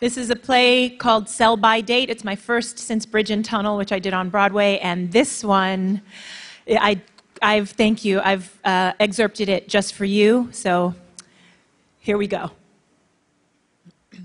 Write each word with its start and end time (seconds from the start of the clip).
This 0.00 0.16
is 0.16 0.30
a 0.30 0.36
play 0.36 0.90
called 0.90 1.28
Sell 1.28 1.56
by 1.56 1.80
Date. 1.80 2.08
It's 2.08 2.22
my 2.22 2.36
first 2.36 2.78
since 2.78 3.04
Bridge 3.04 3.32
and 3.32 3.44
Tunnel, 3.44 3.76
which 3.76 3.90
I 3.90 3.98
did 3.98 4.14
on 4.14 4.30
Broadway. 4.30 4.78
And 4.78 5.10
this 5.10 5.42
one, 5.42 6.02
I, 6.68 7.02
I've, 7.42 7.70
thank 7.70 8.04
you, 8.04 8.20
I've 8.20 8.60
uh, 8.64 8.92
excerpted 9.00 9.48
it 9.48 9.68
just 9.68 9.94
for 9.94 10.04
you. 10.04 10.50
So 10.52 10.94
here 11.98 12.16
we 12.16 12.28
go. 12.28 12.52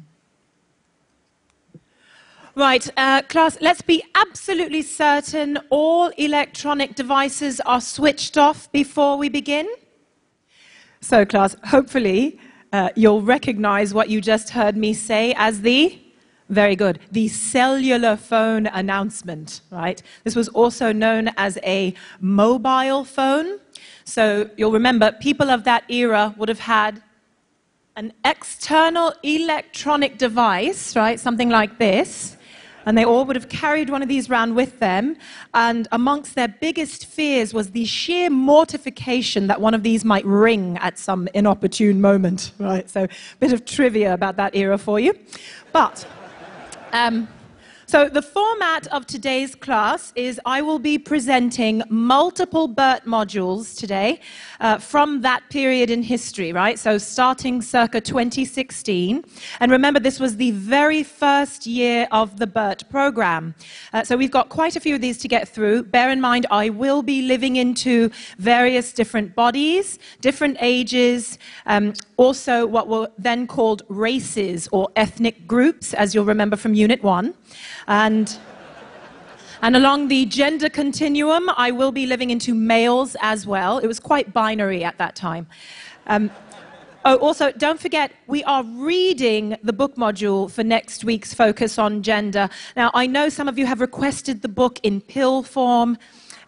Right, 2.56 2.88
uh, 2.96 3.24
class, 3.24 3.58
let's 3.60 3.82
be 3.82 4.04
absolutely 4.14 4.84
certain 4.84 5.58
all 5.72 6.10
electronic 6.20 6.94
devices 6.94 7.60
are 7.62 7.82
switched 7.82 8.38
off 8.38 8.72
before 8.72 9.18
we 9.18 9.28
begin. 9.28 9.68
So, 11.02 11.26
class, 11.26 11.56
hopefully 11.64 12.40
uh, 12.74 12.90
you'll 12.96 13.22
recognize 13.22 13.94
what 13.94 14.10
you 14.10 14.20
just 14.20 14.50
heard 14.50 14.76
me 14.76 14.94
say 14.94 15.34
as 15.38 15.62
the 15.62 15.98
very 16.50 16.76
good. 16.76 17.00
The 17.12 17.28
cellular 17.30 18.16
phone 18.18 18.68
announcement, 18.68 19.62
right? 19.72 20.02
This 20.24 20.36
was 20.36 20.50
also 20.50 20.92
known 20.92 21.30
as 21.38 21.58
a 21.64 21.94
mobile 22.20 23.06
phone. 23.06 23.60
So 24.04 24.50
you'll 24.58 24.72
remember 24.72 25.12
people 25.14 25.50
of 25.50 25.64
that 25.64 25.90
era 25.90 26.36
would 26.38 26.50
have 26.50 26.60
had 26.60 27.02
an 27.96 28.12
external 28.26 29.14
electronic 29.24 30.18
device, 30.18 30.96
right? 30.96 31.20
Something 31.20 31.50
like 31.50 31.78
this 31.78 32.38
and 32.86 32.98
they 32.98 33.06
all 33.06 33.26
would 33.26 33.36
have 33.36 33.50
carried 33.50 33.90
one 33.90 34.02
of 34.02 34.08
these 34.08 34.30
around 34.30 34.56
with 34.56 34.80
them. 34.80 35.16
And 35.54 35.88
amongst 35.92 36.36
their 36.36 36.48
biggest 36.48 37.06
fears 37.06 37.54
was 37.54 37.72
the 37.72 37.86
sheer 37.86 38.30
mortification 38.30 39.48
that 39.48 39.62
one 39.62 39.74
of 39.74 39.84
these 39.84 40.04
might 40.04 40.26
ring 40.26 40.78
at 40.78 40.98
some 40.98 41.28
inopportune 41.34 42.02
moment. 42.02 42.52
Right? 42.64 42.90
So, 42.90 43.04
a 43.04 43.10
bit 43.40 43.52
of 43.52 43.66
trivia 43.66 44.14
about 44.14 44.38
that 44.38 44.56
era 44.56 44.78
for 44.78 45.00
you. 45.00 45.14
But. 45.74 46.06
Um, 46.94 47.28
so, 47.94 48.10
the 48.10 48.24
format 48.24 48.88
of 48.88 49.06
today's 49.06 49.54
class 49.54 50.14
is 50.16 50.42
I 50.48 50.64
will 50.64 50.80
be 50.80 50.98
presenting 50.98 51.84
multiple 51.90 52.68
BERT 52.68 53.06
modules 53.06 53.78
today 53.78 54.20
uh, 54.60 54.80
from 54.80 55.22
that 55.22 55.48
period 55.52 55.92
in 55.92 56.02
history, 56.02 56.52
right? 56.54 56.80
So, 56.80 56.98
starting 56.98 57.62
circa 57.62 58.02
2016. 58.02 59.24
And 59.60 59.72
remember, 59.72 60.00
this 60.00 60.20
was 60.20 60.38
the 60.38 60.50
very 60.50 61.04
first 61.04 61.68
year 61.68 62.08
of 62.10 62.40
the 62.40 62.48
BERT 62.48 62.90
program. 62.90 63.54
Uh, 63.94 64.04
so, 64.04 64.18
we've 64.18 64.32
got 64.32 64.50
quite 64.50 64.76
a 64.76 64.80
few 64.80 64.96
of 64.96 65.02
these 65.02 65.20
to 65.20 65.28
get 65.28 65.48
through. 65.48 65.84
Bear 65.84 66.10
in 66.10 66.20
mind, 66.20 66.48
I 66.50 66.70
will 66.70 67.04
be 67.04 67.22
living 67.22 67.58
into 67.58 68.10
various 68.40 68.92
different 68.92 69.36
bodies, 69.36 70.00
different 70.20 70.58
ages, 70.62 71.38
um, 71.68 71.94
also 72.18 72.66
what 72.66 72.88
were 72.88 73.12
then 73.20 73.46
called 73.46 73.84
races 73.88 74.68
or 74.72 74.90
ethnic 74.96 75.46
groups, 75.46 75.94
as 75.94 76.16
you'll 76.16 76.26
remember 76.26 76.56
from 76.56 76.74
Unit 76.74 77.04
1. 77.04 77.36
And, 77.88 78.38
and 79.62 79.76
along 79.76 80.08
the 80.08 80.26
gender 80.26 80.70
continuum, 80.70 81.50
I 81.58 81.72
will 81.72 81.92
be 81.92 82.06
living 82.06 82.30
into 82.30 82.54
males 82.54 83.16
as 83.22 83.46
well. 83.46 83.80
It 83.80 83.88
was 83.88 84.00
quite 84.00 84.34
binary 84.34 84.84
at 84.84 84.98
that 84.98 85.16
time. 85.16 85.48
Um, 86.08 86.32
Oh, 87.06 87.18
also, 87.18 87.52
don't 87.52 87.82
forget, 87.82 88.14
we 88.28 88.46
are 88.46 88.64
reading 88.64 89.58
the 89.62 89.74
book 89.74 89.98
module 89.98 90.50
for 90.50 90.64
next 90.64 91.04
week's 91.04 91.34
focus 91.34 91.78
on 91.78 92.02
gender. 92.02 92.48
Now, 92.78 92.92
I 92.94 93.08
know 93.08 93.28
some 93.28 93.50
of 93.50 93.60
you 93.60 93.66
have 93.66 93.82
requested 93.82 94.42
the 94.42 94.48
book 94.48 94.80
in 94.84 95.02
pill 95.02 95.44
form. 95.44 95.98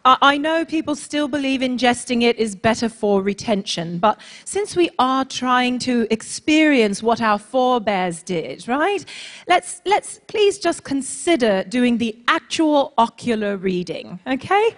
I 0.08 0.38
know 0.38 0.64
people 0.66 0.96
still 0.96 1.28
believe 1.28 1.62
ingesting 1.62 2.22
it 2.22 2.38
is 2.38 2.56
better 2.56 2.90
for 2.90 3.24
retention, 3.24 3.98
but 3.98 4.20
since 4.44 4.76
we 4.76 4.92
are 5.00 5.26
trying 5.26 5.80
to 5.80 6.06
experience 6.12 7.02
what 7.02 7.22
our 7.22 7.40
forebears 7.40 8.22
did, 8.22 8.68
right? 8.68 9.04
Let's, 9.48 9.82
let's 9.84 10.20
please 10.28 10.60
just 10.60 10.84
consider 10.84 11.64
doing 11.64 11.98
the 11.98 12.16
actual 12.28 12.94
ocular 13.00 13.58
reading, 13.58 14.20
okay? 14.28 14.76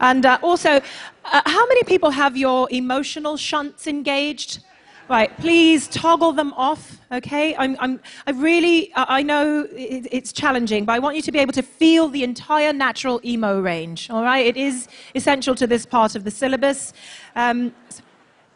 And 0.00 0.26
uh, 0.26 0.38
also, 0.42 0.80
uh, 1.24 1.42
how 1.46 1.66
many 1.68 1.84
people 1.84 2.10
have 2.10 2.36
your 2.36 2.68
emotional 2.72 3.36
shunts 3.36 3.86
engaged? 3.86 4.58
Right, 5.06 5.36
please 5.36 5.86
toggle 5.88 6.32
them 6.32 6.54
off, 6.54 6.98
okay? 7.12 7.54
I'm, 7.56 7.76
I'm, 7.78 8.00
I 8.26 8.30
really, 8.30 8.90
I 8.96 9.22
know 9.22 9.68
it, 9.70 10.08
it's 10.10 10.32
challenging, 10.32 10.86
but 10.86 10.94
I 10.94 10.98
want 10.98 11.14
you 11.14 11.20
to 11.22 11.32
be 11.32 11.38
able 11.38 11.52
to 11.52 11.62
feel 11.62 12.08
the 12.08 12.24
entire 12.24 12.72
natural 12.72 13.20
emo 13.22 13.60
range, 13.60 14.08
all 14.08 14.22
right? 14.22 14.46
It 14.46 14.56
is 14.56 14.88
essential 15.14 15.54
to 15.56 15.66
this 15.66 15.84
part 15.84 16.14
of 16.14 16.24
the 16.24 16.30
syllabus. 16.30 16.94
Um, 17.36 17.74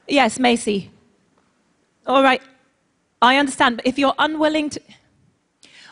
yes, 0.06 0.38
Macy. 0.38 0.91
All 2.06 2.22
right, 2.22 2.41
I 3.20 3.36
understand, 3.36 3.76
but 3.76 3.86
if 3.86 3.98
you're 3.98 4.15
unwilling 4.19 4.70
to. 4.70 4.80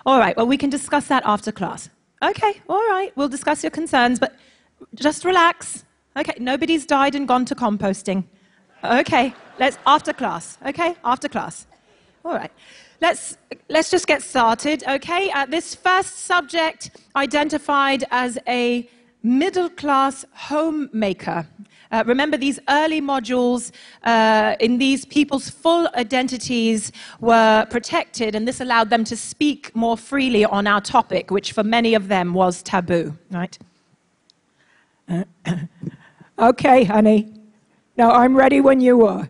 All 0.07 0.19
right, 0.19 0.35
well, 0.39 0.47
we 0.47 0.57
can 0.57 0.71
discuss 0.71 1.07
that 1.09 1.23
after 1.27 1.53
class. 1.53 1.91
Okay, 2.23 2.63
all 2.67 2.89
right, 2.89 3.13
we'll 3.15 3.29
discuss 3.29 3.63
your 3.63 3.73
concerns, 3.73 4.19
but 4.19 4.35
just 4.95 5.27
relax. 5.27 5.85
Okay, 6.17 6.33
nobody's 6.39 6.87
died 6.87 7.15
and 7.15 7.29
gone 7.29 7.45
to 7.45 7.55
composting. 7.55 8.25
Okay, 8.85 9.35
let's 9.59 9.79
after 9.87 10.13
class. 10.13 10.59
Okay, 10.67 10.95
after 11.05 11.29
class. 11.29 11.67
All 12.25 12.35
right. 12.35 12.53
Let's 13.01 13.37
let's 13.69 13.91
just 13.91 14.07
get 14.07 14.23
started. 14.23 14.83
Okay, 14.89 15.31
uh, 15.31 15.47
this 15.47 15.75
first 15.75 16.21
subject 16.21 16.91
identified 17.15 18.05
as 18.11 18.39
a 18.49 18.89
middle 19.23 19.69
class 19.69 20.25
homemaker. 20.33 21.47
Uh, 21.93 22.03
remember, 22.07 22.37
these 22.37 22.59
early 22.69 23.01
modules 23.01 23.71
uh, 24.05 24.57
in 24.61 24.79
these 24.79 25.05
people's 25.05 25.49
full 25.51 25.89
identities 25.95 26.91
were 27.21 27.67
protected, 27.71 28.35
and 28.35 28.49
this 28.49 28.61
allowed 28.61 28.91
them 28.91 29.05
to 29.05 29.17
speak 29.17 29.75
more 29.77 29.97
freely 29.97 30.45
on 30.45 30.67
our 30.67 30.81
topic, 30.81 31.31
which 31.31 31.53
for 31.53 31.63
many 31.63 31.95
of 31.95 32.09
them 32.09 32.35
was 32.35 32.63
taboo. 32.63 33.17
Right? 33.31 33.59
okay, 36.39 36.85
honey. 36.85 37.36
Now, 37.97 38.11
I'm 38.13 38.37
ready 38.37 38.61
when 38.61 38.81
you 38.81 39.07
are. 39.07 39.29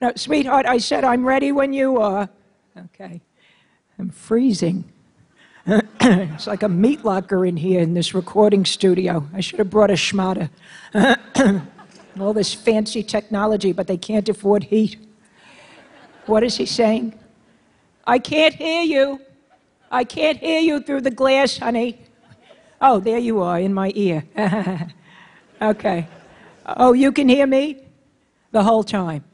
Now, 0.00 0.12
sweetheart, 0.16 0.66
I 0.66 0.78
said 0.78 1.04
I'm 1.04 1.24
ready 1.24 1.52
when 1.52 1.72
you 1.72 1.98
are. 1.98 2.28
Okay. 2.76 3.20
I'm 3.98 4.10
freezing. 4.10 4.84
it's 5.66 6.46
like 6.46 6.62
a 6.62 6.68
meat 6.68 7.04
locker 7.04 7.46
in 7.46 7.56
here 7.56 7.80
in 7.80 7.94
this 7.94 8.14
recording 8.14 8.64
studio. 8.64 9.26
I 9.32 9.40
should 9.40 9.58
have 9.58 9.70
brought 9.70 9.90
a 9.90 9.94
schmata. 9.94 10.50
All 12.20 12.32
this 12.32 12.54
fancy 12.54 13.02
technology, 13.02 13.72
but 13.72 13.86
they 13.86 13.96
can't 13.96 14.28
afford 14.28 14.64
heat. 14.64 14.96
What 16.26 16.42
is 16.42 16.56
he 16.56 16.66
saying? 16.66 17.18
I 18.06 18.18
can't 18.18 18.54
hear 18.54 18.82
you. 18.82 19.20
I 19.90 20.04
can't 20.04 20.38
hear 20.38 20.60
you 20.60 20.80
through 20.80 21.02
the 21.02 21.10
glass, 21.10 21.58
honey. 21.58 21.98
Oh, 22.80 22.98
there 22.98 23.18
you 23.18 23.40
are 23.40 23.58
in 23.58 23.72
my 23.72 23.92
ear. 23.94 24.24
okay. 25.62 26.08
Oh, 26.66 26.92
you 26.92 27.12
can 27.12 27.28
hear 27.28 27.46
me? 27.46 27.82
The 28.52 28.62
whole 28.62 28.84
time. 28.84 29.24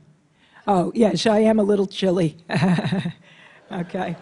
Oh, 0.66 0.92
yes, 0.94 1.26
I 1.26 1.40
am 1.40 1.58
a 1.58 1.62
little 1.62 1.86
chilly. 1.86 2.36
okay. 3.72 4.16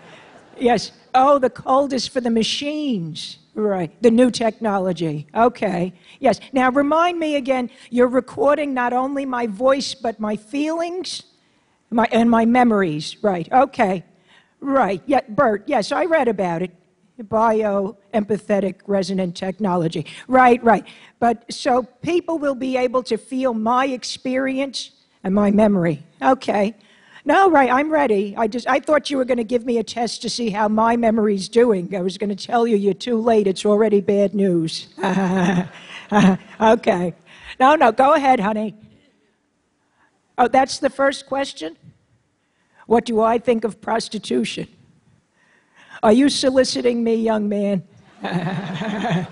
Yes. 0.59 0.93
Oh, 1.15 1.39
the 1.39 1.51
cold 1.51 1.93
is 1.93 2.07
for 2.07 2.21
the 2.21 2.31
machines. 2.31 3.39
Right. 3.55 3.91
The 4.03 4.11
new 4.11 4.31
technology. 4.31 5.27
Okay. 5.35 5.93
Yes. 6.21 6.41
Now 6.53 6.71
remind 6.71 7.19
me 7.19 7.37
again, 7.37 7.71
you're 7.91 8.09
recording 8.09 8.75
not 8.75 8.93
only 8.93 9.25
my 9.25 9.47
voice, 9.47 9.95
but 9.95 10.21
my 10.21 10.37
feelings 10.37 11.25
my, 11.91 12.09
and 12.13 12.31
my 12.31 12.45
memories. 12.45 13.17
Right. 13.23 13.51
Okay. 13.51 14.05
Right. 14.61 15.03
Yeah, 15.07 15.21
Bert. 15.29 15.65
Yes, 15.67 15.93
I 15.93 16.05
read 16.05 16.29
about 16.29 16.63
it 16.63 16.73
bioempathetic 17.25 18.77
resonant 18.87 19.37
technology. 19.37 20.07
Right, 20.27 20.63
right. 20.63 20.85
But 21.19 21.53
so 21.53 21.83
people 21.83 22.39
will 22.39 22.55
be 22.55 22.77
able 22.77 23.03
to 23.05 23.17
feel 23.17 23.55
my 23.55 23.87
experience 23.87 24.91
and 25.25 25.35
my 25.35 25.51
memory. 25.51 26.03
Okay. 26.23 26.75
No, 27.25 27.51
right, 27.51 27.71
I'm 27.71 27.91
ready. 27.91 28.35
I 28.37 28.47
just 28.47 28.67
I 28.67 28.81
thought 28.81 29.11
you 29.11 29.19
were 29.19 29.25
going 29.25 29.39
to 29.39 29.45
give 29.45 29.67
me 29.67 29.77
a 29.79 29.85
test 29.85 30.23
to 30.23 30.31
see 30.31 30.51
how 30.51 30.69
my 30.69 30.97
memory's 30.97 31.49
doing. 31.49 31.95
I 31.95 32.01
was 32.01 32.17
going 32.17 32.35
to 32.35 32.47
tell 32.47 32.67
you 32.67 32.77
you're 32.77 32.95
too 32.95 33.21
late. 33.21 33.47
It's 33.47 33.67
already 33.67 34.01
bad 34.01 34.35
news. 34.35 34.89
okay. 36.61 37.15
No, 37.61 37.75
no, 37.75 37.93
go 37.93 38.15
ahead, 38.15 38.41
honey. 38.41 38.75
Oh, 40.39 40.49
that's 40.49 40.79
the 40.79 40.89
first 40.89 41.27
question? 41.27 41.77
What 42.87 43.05
do 43.05 43.21
I 43.21 43.39
think 43.39 43.65
of 43.65 43.81
prostitution? 43.81 44.69
Are 46.03 46.13
you 46.13 46.29
soliciting 46.29 47.03
me, 47.03 47.17
young 47.17 47.49
man? 47.49 47.83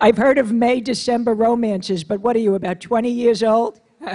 I've 0.00 0.16
heard 0.16 0.38
of 0.38 0.52
May 0.52 0.80
December 0.80 1.34
romances, 1.34 2.04
but 2.04 2.20
what 2.20 2.36
are 2.36 2.40
you, 2.40 2.54
about 2.54 2.80
20 2.80 3.10
years 3.10 3.42
old? 3.42 3.80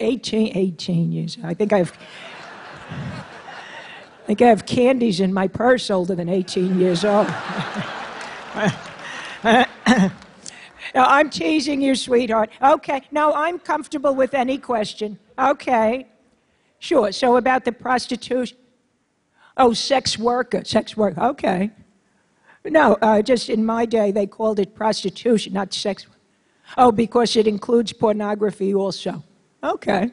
18, 0.00 0.56
18 0.56 1.12
years. 1.12 1.38
I 1.44 1.54
think 1.54 1.72
I've. 1.72 1.92
I 2.90 4.26
think 4.26 4.40
I 4.40 4.46
have 4.46 4.64
candies 4.64 5.20
in 5.20 5.34
my 5.34 5.48
purse 5.48 5.90
older 5.90 6.14
than 6.14 6.30
18 6.30 6.80
years 6.80 7.04
old. 7.04 7.26
now, 9.44 9.66
I'm 10.94 11.28
teasing 11.28 11.82
you, 11.82 11.94
sweetheart. 11.94 12.48
Okay, 12.62 13.02
Now, 13.10 13.34
I'm 13.34 13.58
comfortable 13.58 14.14
with 14.14 14.32
any 14.32 14.56
question. 14.56 15.18
Okay, 15.38 16.06
sure. 16.78 17.12
So, 17.12 17.36
about 17.36 17.66
the 17.66 17.72
prostitution. 17.72 18.56
Oh, 19.56 19.72
sex 19.72 20.18
worker, 20.18 20.64
sex 20.64 20.96
worker. 20.96 21.20
Okay. 21.22 21.70
No, 22.64 22.96
uh, 23.02 23.22
just 23.22 23.50
in 23.50 23.64
my 23.64 23.84
day 23.84 24.10
they 24.10 24.26
called 24.26 24.58
it 24.58 24.74
prostitution, 24.74 25.52
not 25.52 25.72
sex. 25.74 26.06
Oh, 26.76 26.90
because 26.90 27.36
it 27.36 27.46
includes 27.46 27.92
pornography 27.92 28.74
also. 28.74 29.22
Okay. 29.62 30.10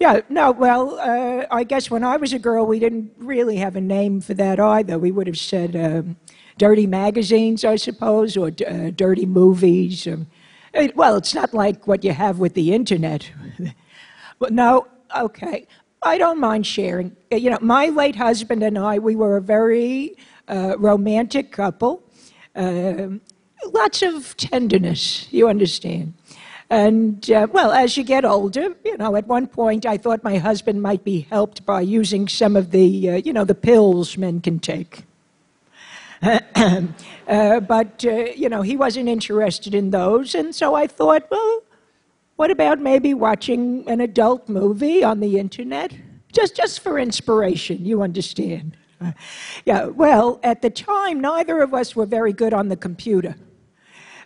Yeah, 0.00 0.20
no, 0.30 0.50
well, 0.50 0.98
uh, 0.98 1.44
I 1.50 1.62
guess 1.62 1.90
when 1.90 2.02
I 2.02 2.16
was 2.16 2.32
a 2.32 2.38
girl, 2.38 2.64
we 2.64 2.78
didn't 2.78 3.12
really 3.18 3.56
have 3.56 3.76
a 3.76 3.82
name 3.82 4.22
for 4.22 4.32
that 4.32 4.58
either. 4.58 4.98
We 4.98 5.10
would 5.10 5.26
have 5.26 5.38
said 5.38 5.76
um, 5.76 6.16
dirty 6.56 6.86
magazines, 6.86 7.66
I 7.66 7.76
suppose, 7.76 8.34
or 8.34 8.50
uh, 8.66 8.90
dirty 8.96 9.26
movies. 9.26 10.06
Or, 10.06 10.26
it, 10.72 10.96
well, 10.96 11.16
it's 11.16 11.34
not 11.34 11.52
like 11.52 11.86
what 11.86 12.02
you 12.02 12.12
have 12.12 12.38
with 12.38 12.54
the 12.54 12.72
internet. 12.72 13.30
but 14.38 14.54
no, 14.54 14.86
okay. 15.14 15.66
I 16.02 16.16
don't 16.16 16.40
mind 16.40 16.66
sharing. 16.66 17.14
Uh, 17.30 17.36
you 17.36 17.50
know, 17.50 17.58
my 17.60 17.86
late 17.86 18.16
husband 18.16 18.62
and 18.62 18.78
I, 18.78 18.98
we 18.98 19.16
were 19.16 19.36
a 19.36 19.42
very 19.42 20.16
uh, 20.48 20.76
romantic 20.78 21.52
couple. 21.52 22.02
Uh, 22.56 23.08
lots 23.66 24.02
of 24.02 24.36
tenderness, 24.36 25.30
you 25.30 25.48
understand. 25.48 26.14
And, 26.70 27.28
uh, 27.30 27.48
well, 27.52 27.72
as 27.72 27.96
you 27.96 28.04
get 28.04 28.24
older, 28.24 28.74
you 28.84 28.96
know, 28.96 29.16
at 29.16 29.26
one 29.26 29.46
point 29.46 29.84
I 29.84 29.96
thought 29.96 30.22
my 30.22 30.38
husband 30.38 30.80
might 30.80 31.04
be 31.04 31.26
helped 31.28 31.66
by 31.66 31.80
using 31.80 32.28
some 32.28 32.56
of 32.56 32.70
the, 32.70 33.10
uh, 33.10 33.16
you 33.16 33.32
know, 33.32 33.44
the 33.44 33.54
pills 33.56 34.16
men 34.16 34.40
can 34.40 34.60
take. 34.60 35.04
uh, 36.22 37.60
but, 37.60 38.04
uh, 38.04 38.10
you 38.36 38.48
know, 38.48 38.62
he 38.62 38.76
wasn't 38.76 39.08
interested 39.08 39.74
in 39.74 39.90
those. 39.90 40.34
And 40.34 40.54
so 40.54 40.74
I 40.74 40.86
thought, 40.86 41.26
well, 41.30 41.62
what 42.40 42.50
about 42.50 42.78
maybe 42.78 43.12
watching 43.12 43.84
an 43.86 44.00
adult 44.00 44.48
movie 44.48 45.04
on 45.04 45.20
the 45.20 45.38
internet? 45.38 45.92
Just, 46.32 46.56
just 46.56 46.80
for 46.80 46.98
inspiration, 46.98 47.84
you 47.84 48.00
understand. 48.00 48.78
Uh, 48.98 49.12
yeah, 49.66 49.84
well, 49.84 50.40
at 50.42 50.62
the 50.62 50.70
time, 50.70 51.20
neither 51.20 51.60
of 51.60 51.74
us 51.74 51.94
were 51.94 52.06
very 52.06 52.32
good 52.32 52.54
on 52.54 52.68
the 52.68 52.76
computer. 52.76 53.36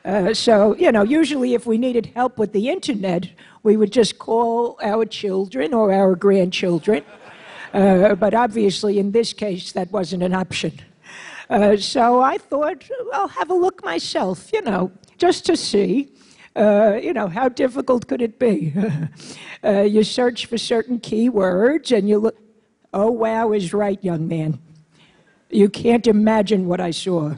Uh, 0.05 0.33
so, 0.33 0.77
you 0.77 0.93
know, 0.93 1.03
usually 1.03 1.55
if 1.55 1.67
we 1.67 1.77
needed 1.77 2.07
help 2.15 2.39
with 2.39 2.53
the 2.53 2.69
internet, 2.69 3.29
we 3.65 3.77
would 3.77 3.91
just 3.91 4.21
call 4.21 4.79
our 4.81 5.05
children 5.05 5.75
or 5.75 5.93
our 5.93 6.15
grandchildren. 6.15 7.03
Uh, 7.73 8.15
but 8.15 8.33
obviously, 8.33 9.01
in 9.01 9.11
this 9.11 9.33
case, 9.33 9.73
that 9.73 9.91
wasn't 9.91 10.23
an 10.23 10.35
option. 10.35 10.71
Uh, 11.51 11.77
so 11.77 12.23
I 12.23 12.39
thought, 12.39 12.89
I'll 13.13 13.27
have 13.27 13.51
a 13.51 13.55
look 13.55 13.85
myself, 13.85 14.53
you 14.53 14.63
know, 14.63 14.93
just 15.19 15.45
to 15.47 15.57
see. 15.57 16.14
Uh, 16.57 17.01
you 17.03 17.13
know, 17.13 17.27
how 17.27 17.49
difficult 17.49 18.07
could 18.07 18.23
it 18.23 18.39
be? 18.39 18.73
Uh, 19.67 19.81
you 19.81 20.05
search 20.05 20.45
for 20.45 20.59
certain 20.59 21.01
keywords 21.01 21.91
and 21.91 22.07
you 22.07 22.19
look, 22.19 22.37
oh, 22.93 23.11
wow 23.11 23.51
is 23.51 23.73
right, 23.73 23.99
young 24.05 24.29
man. 24.29 24.59
You 25.49 25.71
can't 25.71 26.07
imagine 26.07 26.67
what 26.67 26.83
I 26.83 26.91
saw. 26.91 27.37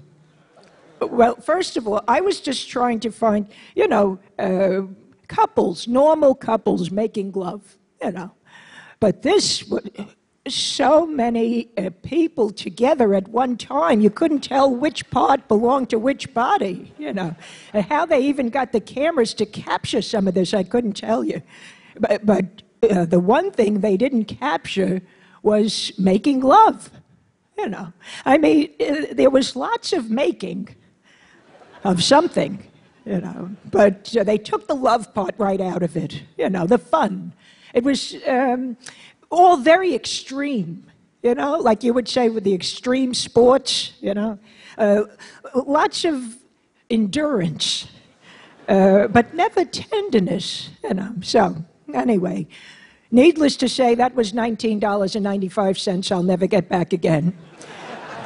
Well, 1.01 1.37
first 1.37 1.77
of 1.77 1.87
all, 1.87 2.03
I 2.09 2.21
was 2.21 2.41
just 2.41 2.69
trying 2.69 2.99
to 2.99 3.13
find, 3.13 3.47
you 3.77 3.87
know, 3.87 4.19
uh, 4.41 4.93
couples, 5.29 5.87
normal 5.87 6.35
couples 6.35 6.91
making 6.91 7.31
love, 7.31 7.79
you 8.03 8.11
know. 8.11 8.33
But 8.99 9.23
this, 9.23 9.73
so 10.49 11.07
many 11.07 11.69
uh, 11.77 11.91
people 12.03 12.51
together 12.51 13.15
at 13.15 13.29
one 13.29 13.57
time, 13.57 14.01
you 14.01 14.11
couldn't 14.11 14.41
tell 14.41 14.71
which 14.71 15.09
part 15.11 15.49
belonged 15.49 15.91
to 15.91 15.99
which 15.99 16.33
body, 16.33 16.93
you 16.99 17.13
know. 17.13 17.35
And 17.73 17.85
how 17.87 18.07
they 18.07 18.21
even 18.21 18.51
got 18.51 18.73
the 18.73 18.81
cameras 18.81 19.35
to 19.35 19.47
capture 19.47 20.03
some 20.03 20.29
of 20.29 20.35
this, 20.35 20.55
I 20.55 20.63
couldn't 20.63 20.95
tell 20.95 21.25
you. 21.25 21.43
But, 21.99 22.25
but 22.25 22.63
uh, 22.89 23.05
the 23.07 23.21
one 23.21 23.51
thing 23.51 23.81
they 23.81 23.97
didn't 23.97 24.27
capture 24.27 25.03
was 25.43 25.93
making 25.99 26.41
love, 26.41 26.91
you 27.57 27.69
know. 27.69 27.93
I 28.25 28.39
mean, 28.39 28.71
uh, 28.81 29.13
there 29.13 29.31
was 29.31 29.57
lots 29.57 29.93
of 29.93 30.11
making 30.11 30.75
of 31.85 32.03
something, 32.03 32.63
you 33.05 33.21
know. 33.21 33.51
But 33.71 34.15
uh, 34.17 34.25
they 34.25 34.39
took 34.39 34.67
the 34.67 34.75
love 34.75 35.15
part 35.15 35.35
right 35.39 35.61
out 35.61 35.83
of 35.83 35.97
it, 35.97 36.23
you 36.37 36.51
know, 36.51 36.67
the 36.67 36.79
fun. 36.79 37.33
It 37.75 37.85
was 37.85 38.17
um, 38.27 38.77
all 39.31 39.57
very 39.57 39.95
extreme, 39.95 40.85
you 41.23 41.35
know, 41.35 41.59
like 41.59 41.83
you 41.83 41.93
would 41.93 42.09
say 42.09 42.29
with 42.29 42.45
the 42.45 42.55
extreme 42.55 43.15
sports, 43.15 43.93
you 44.01 44.15
know. 44.15 44.39
Uh, 44.79 45.03
lots 45.55 46.05
of 46.05 46.37
endurance, 46.91 47.89
uh, 48.69 49.09
but 49.09 49.35
never 49.35 49.65
tenderness, 49.65 50.71
you 50.85 50.95
know. 50.95 51.15
So, 51.23 51.57
anyway, 51.95 52.47
needless 53.11 53.57
to 53.57 53.69
say, 53.69 53.95
that 53.95 54.15
was 54.15 54.33
$19.95 54.33 56.13
I'll 56.13 56.23
never 56.23 56.47
get 56.47 56.69
back 56.69 56.93
again. 56.93 57.37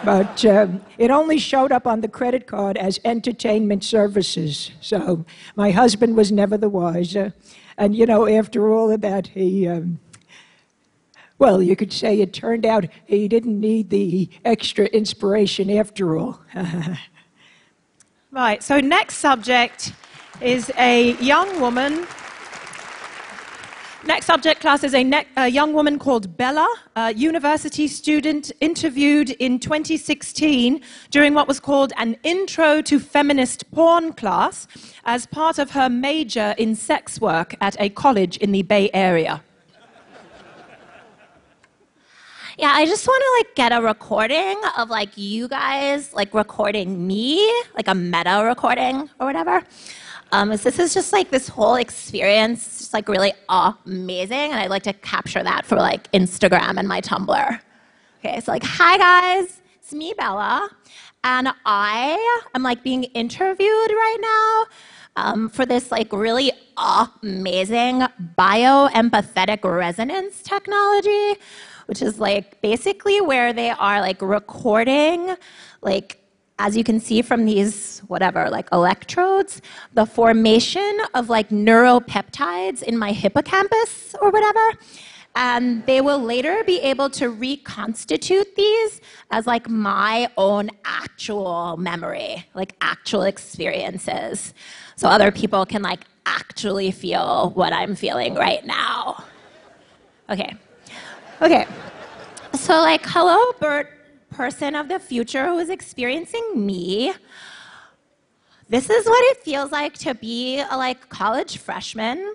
But 0.04 0.44
um, 0.46 0.80
it 0.96 1.10
only 1.10 1.38
showed 1.38 1.72
up 1.72 1.86
on 1.86 2.00
the 2.00 2.08
credit 2.08 2.46
card 2.46 2.78
as 2.78 2.98
entertainment 3.04 3.84
services. 3.84 4.70
So 4.80 5.26
my 5.56 5.72
husband 5.72 6.16
was 6.16 6.32
never 6.32 6.56
the 6.56 6.70
wiser. 6.70 7.34
And, 7.76 7.94
you 7.94 8.06
know, 8.06 8.26
after 8.26 8.70
all 8.70 8.90
of 8.90 9.02
that, 9.02 9.26
he, 9.28 9.68
um, 9.68 10.00
well, 11.40 11.60
you 11.62 11.74
could 11.74 11.92
say 11.92 12.20
it 12.20 12.32
turned 12.34 12.64
out 12.66 12.86
he 13.06 13.26
didn't 13.26 13.58
need 13.58 13.88
the 13.88 14.28
extra 14.44 14.84
inspiration 14.84 15.70
after 15.70 16.18
all. 16.18 16.40
right, 18.30 18.62
so 18.62 18.78
next 18.78 19.16
subject 19.16 19.92
is 20.40 20.70
a 20.78 21.14
young 21.14 21.60
woman 21.60 22.06
Next 24.02 24.24
subject 24.24 24.62
class 24.62 24.82
is 24.82 24.94
a, 24.94 25.04
ne- 25.04 25.26
a, 25.36 25.48
young 25.48 25.74
woman 25.74 25.98
called 25.98 26.38
Bella, 26.38 26.66
a 26.96 27.12
university 27.12 27.86
student 27.86 28.50
interviewed 28.62 29.28
in 29.32 29.58
2016 29.58 30.80
during 31.10 31.34
what 31.34 31.46
was 31.46 31.60
called 31.60 31.92
an 31.98 32.16
Intro 32.22 32.80
to 32.80 32.98
Feminist 32.98 33.70
Porn 33.72 34.14
class 34.14 34.66
as 35.04 35.26
part 35.26 35.58
of 35.58 35.72
her 35.72 35.90
major 35.90 36.54
in 36.56 36.74
sex 36.74 37.20
work 37.20 37.54
at 37.60 37.76
a 37.78 37.90
college 37.90 38.38
in 38.38 38.52
the 38.52 38.62
Bay 38.62 38.88
Area. 38.94 39.42
Yeah, 42.60 42.72
I 42.74 42.84
just 42.84 43.06
want 43.08 43.22
to 43.22 43.38
like 43.38 43.54
get 43.56 43.72
a 43.72 43.80
recording 43.80 44.60
of 44.76 44.90
like 44.90 45.16
you 45.16 45.48
guys 45.48 46.12
like 46.12 46.34
recording 46.34 47.06
me, 47.06 47.40
like 47.74 47.88
a 47.88 47.94
meta 47.94 48.42
recording 48.44 49.08
or 49.18 49.26
whatever. 49.26 49.62
Um, 50.30 50.50
this 50.50 50.78
is 50.78 50.92
just 50.92 51.10
like 51.10 51.30
this 51.30 51.48
whole 51.48 51.76
experience, 51.76 52.62
just 52.80 52.92
like 52.92 53.08
really 53.08 53.32
amazing, 53.48 54.52
and 54.52 54.56
I'd 54.56 54.68
like 54.68 54.82
to 54.82 54.92
capture 54.92 55.42
that 55.42 55.64
for 55.64 55.76
like 55.76 56.12
Instagram 56.12 56.76
and 56.76 56.86
my 56.86 57.00
Tumblr. 57.00 57.60
Okay, 58.18 58.40
so 58.40 58.52
like, 58.52 58.62
hi 58.62 58.98
guys, 58.98 59.62
it's 59.76 59.94
me, 59.94 60.12
Bella, 60.18 60.68
and 61.24 61.48
I 61.64 62.42
am 62.54 62.62
like 62.62 62.84
being 62.84 63.04
interviewed 63.04 63.90
right 63.90 64.18
now 64.20 64.66
um, 65.16 65.48
for 65.48 65.64
this 65.64 65.90
like 65.90 66.12
really 66.12 66.52
amazing 66.76 68.02
bioempathetic 68.36 69.64
resonance 69.64 70.42
technology, 70.42 71.36
which 71.90 72.02
is 72.02 72.20
like 72.20 72.62
basically 72.62 73.20
where 73.20 73.52
they 73.52 73.70
are 73.70 74.00
like 74.00 74.22
recording 74.22 75.34
like 75.82 76.20
as 76.60 76.76
you 76.76 76.84
can 76.84 77.00
see 77.00 77.22
from 77.22 77.46
these, 77.46 78.00
whatever, 78.06 78.50
like 78.50 78.68
electrodes, 78.70 79.62
the 79.94 80.04
formation 80.04 80.98
of 81.14 81.30
like 81.30 81.48
neuropeptides 81.48 82.82
in 82.82 82.98
my 82.98 83.12
hippocampus 83.12 84.14
or 84.20 84.30
whatever. 84.30 84.78
And 85.34 85.84
they 85.86 86.02
will 86.02 86.18
later 86.18 86.62
be 86.64 86.78
able 86.80 87.08
to 87.10 87.30
reconstitute 87.30 88.54
these 88.56 89.00
as 89.30 89.46
like 89.46 89.70
my 89.70 90.30
own 90.36 90.70
actual 90.84 91.78
memory, 91.78 92.46
like 92.52 92.76
actual 92.82 93.22
experiences. 93.22 94.52
So 94.96 95.08
other 95.08 95.32
people 95.32 95.64
can 95.64 95.80
like 95.80 96.00
actually 96.26 96.90
feel 96.90 97.52
what 97.54 97.72
I'm 97.72 97.94
feeling 97.94 98.34
right 98.34 98.64
now. 98.66 99.24
Okay. 100.28 100.56
Okay. 101.42 101.66
So, 102.52 102.74
like, 102.74 103.06
hello, 103.06 103.52
Bert 103.60 103.88
person 104.30 104.74
of 104.74 104.88
the 104.88 104.98
future 104.98 105.48
who 105.48 105.58
is 105.58 105.70
experiencing 105.70 106.52
me, 106.54 107.12
this 108.68 108.90
is 108.90 109.06
what 109.06 109.22
it 109.32 109.38
feels 109.42 109.72
like 109.72 109.94
to 109.94 110.14
be 110.14 110.60
a 110.60 110.76
like 110.76 111.08
college 111.08 111.58
freshman 111.58 112.34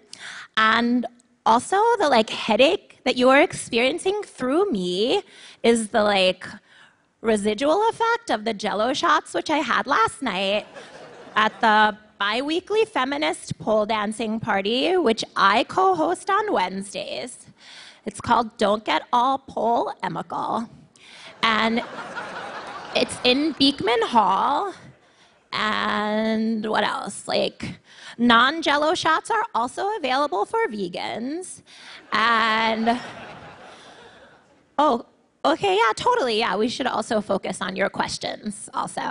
and 0.57 1.05
also 1.45 1.77
the 1.99 2.09
like 2.09 2.29
headache 2.29 2.99
that 3.05 3.15
you 3.15 3.29
are 3.29 3.41
experiencing 3.41 4.21
through 4.23 4.69
me 4.71 5.21
is 5.63 5.89
the 5.89 6.03
like 6.03 6.45
residual 7.21 7.87
effect 7.89 8.29
of 8.31 8.43
the 8.43 8.53
jello 8.53 8.93
shots 8.93 9.33
which 9.33 9.49
I 9.49 9.59
had 9.59 9.87
last 9.87 10.21
night 10.21 10.65
at 11.35 11.53
the 11.61 11.97
bi-weekly 12.19 12.85
feminist 12.85 13.57
pole 13.59 13.85
dancing 13.85 14.39
party 14.39 14.97
which 14.97 15.23
I 15.35 15.63
co-host 15.63 16.29
on 16.29 16.51
Wednesdays. 16.51 17.44
It's 18.05 18.21
called 18.21 18.57
Don't 18.57 18.85
Get 18.85 19.03
All 19.11 19.37
Pole 19.39 19.93
Emical. 20.03 20.69
And 21.43 21.83
it's 22.95 23.17
in 23.23 23.53
Beekman 23.53 24.01
Hall. 24.03 24.73
And 25.51 26.65
what 26.69 26.83
else? 26.83 27.27
Like, 27.27 27.79
non 28.17 28.61
jello 28.61 28.93
shots 28.93 29.29
are 29.31 29.43
also 29.53 29.87
available 29.97 30.45
for 30.45 30.67
vegans. 30.67 31.61
And, 32.11 32.99
oh, 34.77 35.05
Okay, 35.45 35.75
yeah, 35.75 35.93
totally. 35.95 36.39
Yeah, 36.39 36.55
we 36.55 36.67
should 36.67 36.87
also 36.87 37.21
focus 37.21 37.61
on 37.61 37.75
your 37.75 37.87
questions 37.87 38.67
also. 38.73 39.01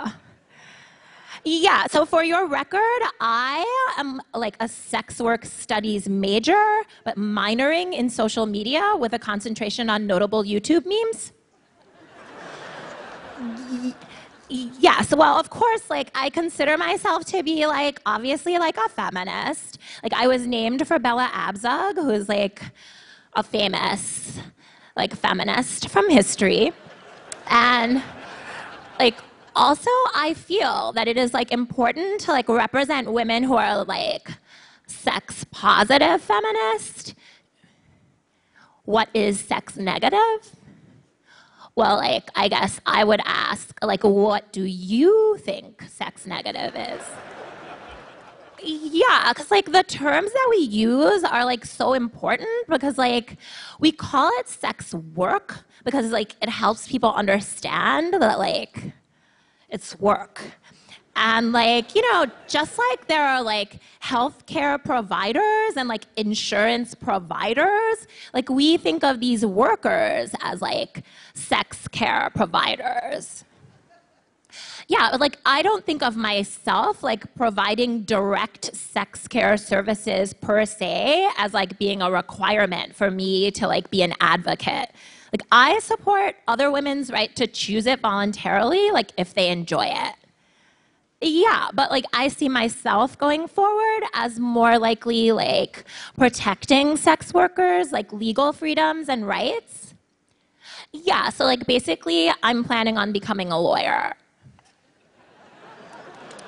Yeah, 1.47 1.85
so 1.91 2.07
for 2.07 2.23
your 2.23 2.47
record, 2.47 3.01
I 3.21 3.93
am 3.97 4.19
like 4.33 4.57
a 4.59 4.67
sex 4.67 5.21
work 5.21 5.45
studies 5.45 6.09
major, 6.09 6.81
but 7.03 7.17
minoring 7.17 7.93
in 7.93 8.09
social 8.09 8.47
media 8.47 8.95
with 8.97 9.13
a 9.13 9.19
concentration 9.19 9.87
on 9.87 10.07
notable 10.07 10.43
YouTube 10.43 10.85
memes. 10.87 11.33
Yes, 14.49 15.15
well, 15.15 15.39
of 15.39 15.51
course, 15.51 15.87
like 15.87 16.09
I 16.15 16.31
consider 16.31 16.77
myself 16.77 17.25
to 17.25 17.43
be 17.43 17.67
like 17.67 18.01
obviously 18.07 18.57
like 18.57 18.77
a 18.77 18.89
feminist. 18.89 19.77
Like 20.01 20.13
I 20.13 20.25
was 20.25 20.47
named 20.47 20.87
for 20.87 20.97
Bella 20.97 21.29
Abzug, 21.31 21.95
who's 21.95 22.27
like 22.27 22.63
a 23.33 23.43
famous 23.43 24.39
like 24.95 25.15
feminist 25.15 25.89
from 25.89 26.09
history. 26.09 26.73
And 27.51 28.01
like 28.99 29.19
also 29.55 29.89
I 30.13 30.33
feel 30.35 30.91
that 30.93 31.07
it 31.07 31.17
is 31.17 31.33
like 31.33 31.51
important 31.51 32.21
to 32.21 32.31
like 32.31 32.49
represent 32.49 33.11
women 33.11 33.43
who 33.43 33.55
are 33.55 33.83
like 33.83 34.29
sex 34.87 35.45
positive 35.51 36.21
feminist. 36.21 37.15
What 38.83 39.09
is 39.13 39.39
sex 39.39 39.77
negative? 39.77 40.55
Well, 41.75 41.97
like, 41.97 42.29
I 42.35 42.47
guess 42.47 42.79
I 42.85 43.03
would 43.03 43.19
ask, 43.25 43.77
like, 43.83 44.03
what 44.05 44.53
do 44.53 44.63
you 44.63 45.37
think 45.41 45.83
sex 45.89 46.25
negative 46.25 46.73
is? 46.73 47.01
Yeah, 48.63 49.33
because 49.33 49.51
like 49.51 49.71
the 49.71 49.83
terms 49.83 50.31
that 50.31 50.47
we 50.49 50.57
use 50.57 51.23
are 51.23 51.45
like 51.45 51.65
so 51.65 51.93
important 51.93 52.49
because 52.67 52.97
like 52.97 53.37
we 53.79 53.91
call 53.91 54.31
it 54.39 54.47
sex 54.47 54.93
work 55.13 55.65
because 55.83 56.11
like 56.11 56.35
it 56.41 56.49
helps 56.49 56.87
people 56.87 57.13
understand 57.13 58.13
that 58.13 58.39
like 58.39 58.93
it's 59.69 59.99
work. 59.99 60.41
And 61.15 61.53
like, 61.53 61.95
you 61.95 62.01
know, 62.11 62.25
just 62.47 62.77
like 62.77 63.07
there 63.07 63.25
are 63.25 63.41
like 63.41 63.79
healthcare 64.03 64.83
providers 64.83 65.77
and 65.77 65.87
like 65.87 66.05
insurance 66.17 66.93
providers, 66.93 68.07
like 68.33 68.49
we 68.49 68.75
think 68.77 69.03
of 69.03 69.21
these 69.21 69.45
workers 69.45 70.31
as 70.41 70.61
like 70.61 71.03
sex 71.33 71.87
care 71.87 72.29
providers. 72.35 73.45
Yeah, 74.87 75.17
like 75.19 75.39
I 75.45 75.61
don't 75.61 75.85
think 75.85 76.03
of 76.03 76.15
myself 76.15 77.01
like 77.01 77.33
providing 77.35 78.03
direct 78.03 78.75
sex 78.75 79.27
care 79.27 79.57
services 79.57 80.33
per 80.33 80.65
se 80.65 81.29
as 81.37 81.53
like 81.53 81.79
being 81.79 82.01
a 82.01 82.11
requirement 82.11 82.95
for 82.95 83.09
me 83.09 83.51
to 83.51 83.67
like 83.67 83.89
be 83.89 84.03
an 84.03 84.13
advocate. 84.19 84.91
Like 85.35 85.47
I 85.51 85.79
support 85.79 86.37
other 86.47 86.71
women's 86.71 87.11
right 87.11 87.35
to 87.35 87.45
choose 87.45 87.87
it 87.87 87.99
voluntarily 87.99 88.89
like 88.91 89.11
if 89.17 89.33
they 89.33 89.49
enjoy 89.49 89.87
it. 89.87 90.15
Yeah, 91.19 91.67
but 91.73 91.91
like 91.91 92.05
I 92.13 92.29
see 92.29 92.47
myself 92.47 93.17
going 93.17 93.49
forward 93.49 94.03
as 94.13 94.39
more 94.39 94.79
likely 94.79 95.33
like 95.33 95.83
protecting 96.17 96.95
sex 96.95 97.33
workers, 97.33 97.91
like 97.91 98.13
legal 98.13 98.53
freedoms 98.53 99.09
and 99.09 99.27
rights. 99.27 99.93
Yeah, 100.93 101.27
so 101.31 101.43
like 101.43 101.67
basically 101.67 102.31
I'm 102.41 102.63
planning 102.63 102.97
on 102.97 103.11
becoming 103.11 103.51
a 103.51 103.59
lawyer. 103.59 104.15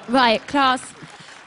Right, 0.08 0.48
class. 0.48 0.94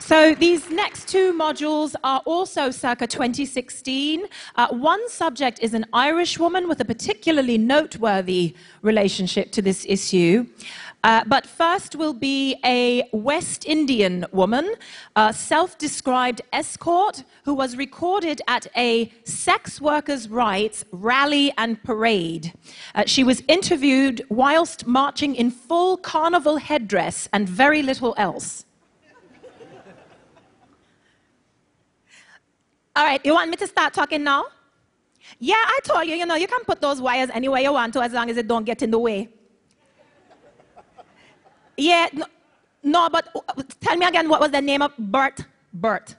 So 0.01 0.35
these 0.35 0.71
next 0.71 1.09
two 1.09 1.33
modules 1.35 1.95
are 2.03 2.23
also 2.25 2.71
circa 2.71 3.07
2016. 3.07 4.25
Uh, 4.57 4.69
one 4.69 5.09
subject 5.09 5.61
is 5.61 5.75
an 5.75 5.85
Irish 5.93 6.39
woman 6.39 6.69
with 6.69 6.81
a 6.81 6.85
particularly 6.87 7.59
noteworthy 7.59 8.57
relationship 8.83 9.53
to 9.53 9.63
this 9.63 9.85
issue. 9.87 10.47
Uh, 11.05 11.23
but 11.27 11.47
first 11.47 11.97
will 11.97 12.15
be 12.15 12.57
a 12.65 13.09
West 13.13 13.67
Indian 13.67 14.25
woman, 14.33 14.75
a 15.17 15.33
self 15.33 15.79
described 15.79 16.43
escort, 16.53 17.23
who 17.45 17.55
was 17.55 17.77
recorded 17.77 18.41
at 18.49 18.67
a 18.77 19.13
sex 19.25 19.81
workers' 19.81 20.29
rights 20.29 20.85
rally 20.93 21.53
and 21.57 21.83
parade. 21.85 22.53
Uh, 22.95 23.05
she 23.07 23.23
was 23.23 23.43
interviewed 23.49 24.23
whilst 24.29 24.87
marching 24.87 25.35
in 25.35 25.51
full 25.51 25.97
carnival 25.99 26.57
headdress 26.57 27.29
and 27.33 27.49
very 27.49 27.83
little 27.83 28.15
else. 28.17 28.65
All 33.01 33.07
right, 33.07 33.25
you 33.25 33.33
want 33.33 33.49
me 33.49 33.57
to 33.57 33.67
start 33.67 33.95
talking 33.95 34.23
now? 34.23 34.45
Yeah, 35.39 35.55
I 35.57 35.79
told 35.85 36.07
you, 36.07 36.17
you 36.17 36.27
know, 36.27 36.35
you 36.35 36.47
can 36.47 36.63
put 36.65 36.83
those 36.83 37.01
wires 37.01 37.31
anywhere 37.33 37.63
you 37.63 37.73
want 37.73 37.95
to 37.95 38.03
as 38.03 38.13
long 38.13 38.29
as 38.29 38.37
it 38.37 38.47
don't 38.47 38.67
get 38.67 38.83
in 38.83 38.91
the 38.91 38.99
way. 38.99 39.31
Yeah, 41.79 42.09
no, 42.13 42.27
no, 42.83 43.09
but 43.09 43.27
uh, 43.35 43.63
tell 43.81 43.97
me 43.97 44.05
again, 44.05 44.29
what 44.29 44.39
was 44.39 44.51
the 44.51 44.61
name 44.61 44.83
of 44.83 44.93
Bert? 44.99 45.41
Bert. 45.73 46.15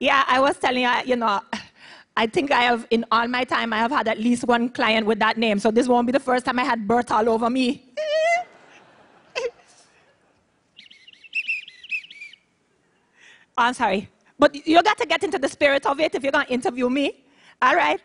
Yeah, 0.00 0.22
I 0.28 0.38
was 0.38 0.58
telling 0.58 0.82
you, 0.82 0.92
you 1.06 1.16
know, 1.16 1.40
I 2.14 2.26
think 2.26 2.52
I 2.52 2.64
have, 2.64 2.86
in 2.90 3.06
all 3.10 3.26
my 3.26 3.44
time, 3.44 3.72
I 3.72 3.78
have 3.78 3.90
had 3.90 4.06
at 4.06 4.18
least 4.18 4.44
one 4.44 4.68
client 4.68 5.06
with 5.06 5.18
that 5.20 5.38
name. 5.38 5.58
So 5.60 5.70
this 5.70 5.88
won't 5.88 6.06
be 6.06 6.12
the 6.12 6.20
first 6.20 6.44
time 6.44 6.58
I 6.58 6.64
had 6.64 6.86
Bert 6.86 7.10
all 7.10 7.26
over 7.26 7.48
me. 7.48 7.86
I'm 13.56 13.72
sorry. 13.72 14.10
But 14.38 14.66
you 14.66 14.82
got 14.82 14.98
to 14.98 15.06
get 15.06 15.22
into 15.22 15.38
the 15.38 15.48
spirit 15.48 15.86
of 15.86 16.00
it 16.00 16.14
if 16.14 16.22
you're 16.22 16.32
going 16.32 16.46
to 16.46 16.52
interview 16.52 16.88
me. 16.88 17.24
All 17.60 17.74
right? 17.74 18.00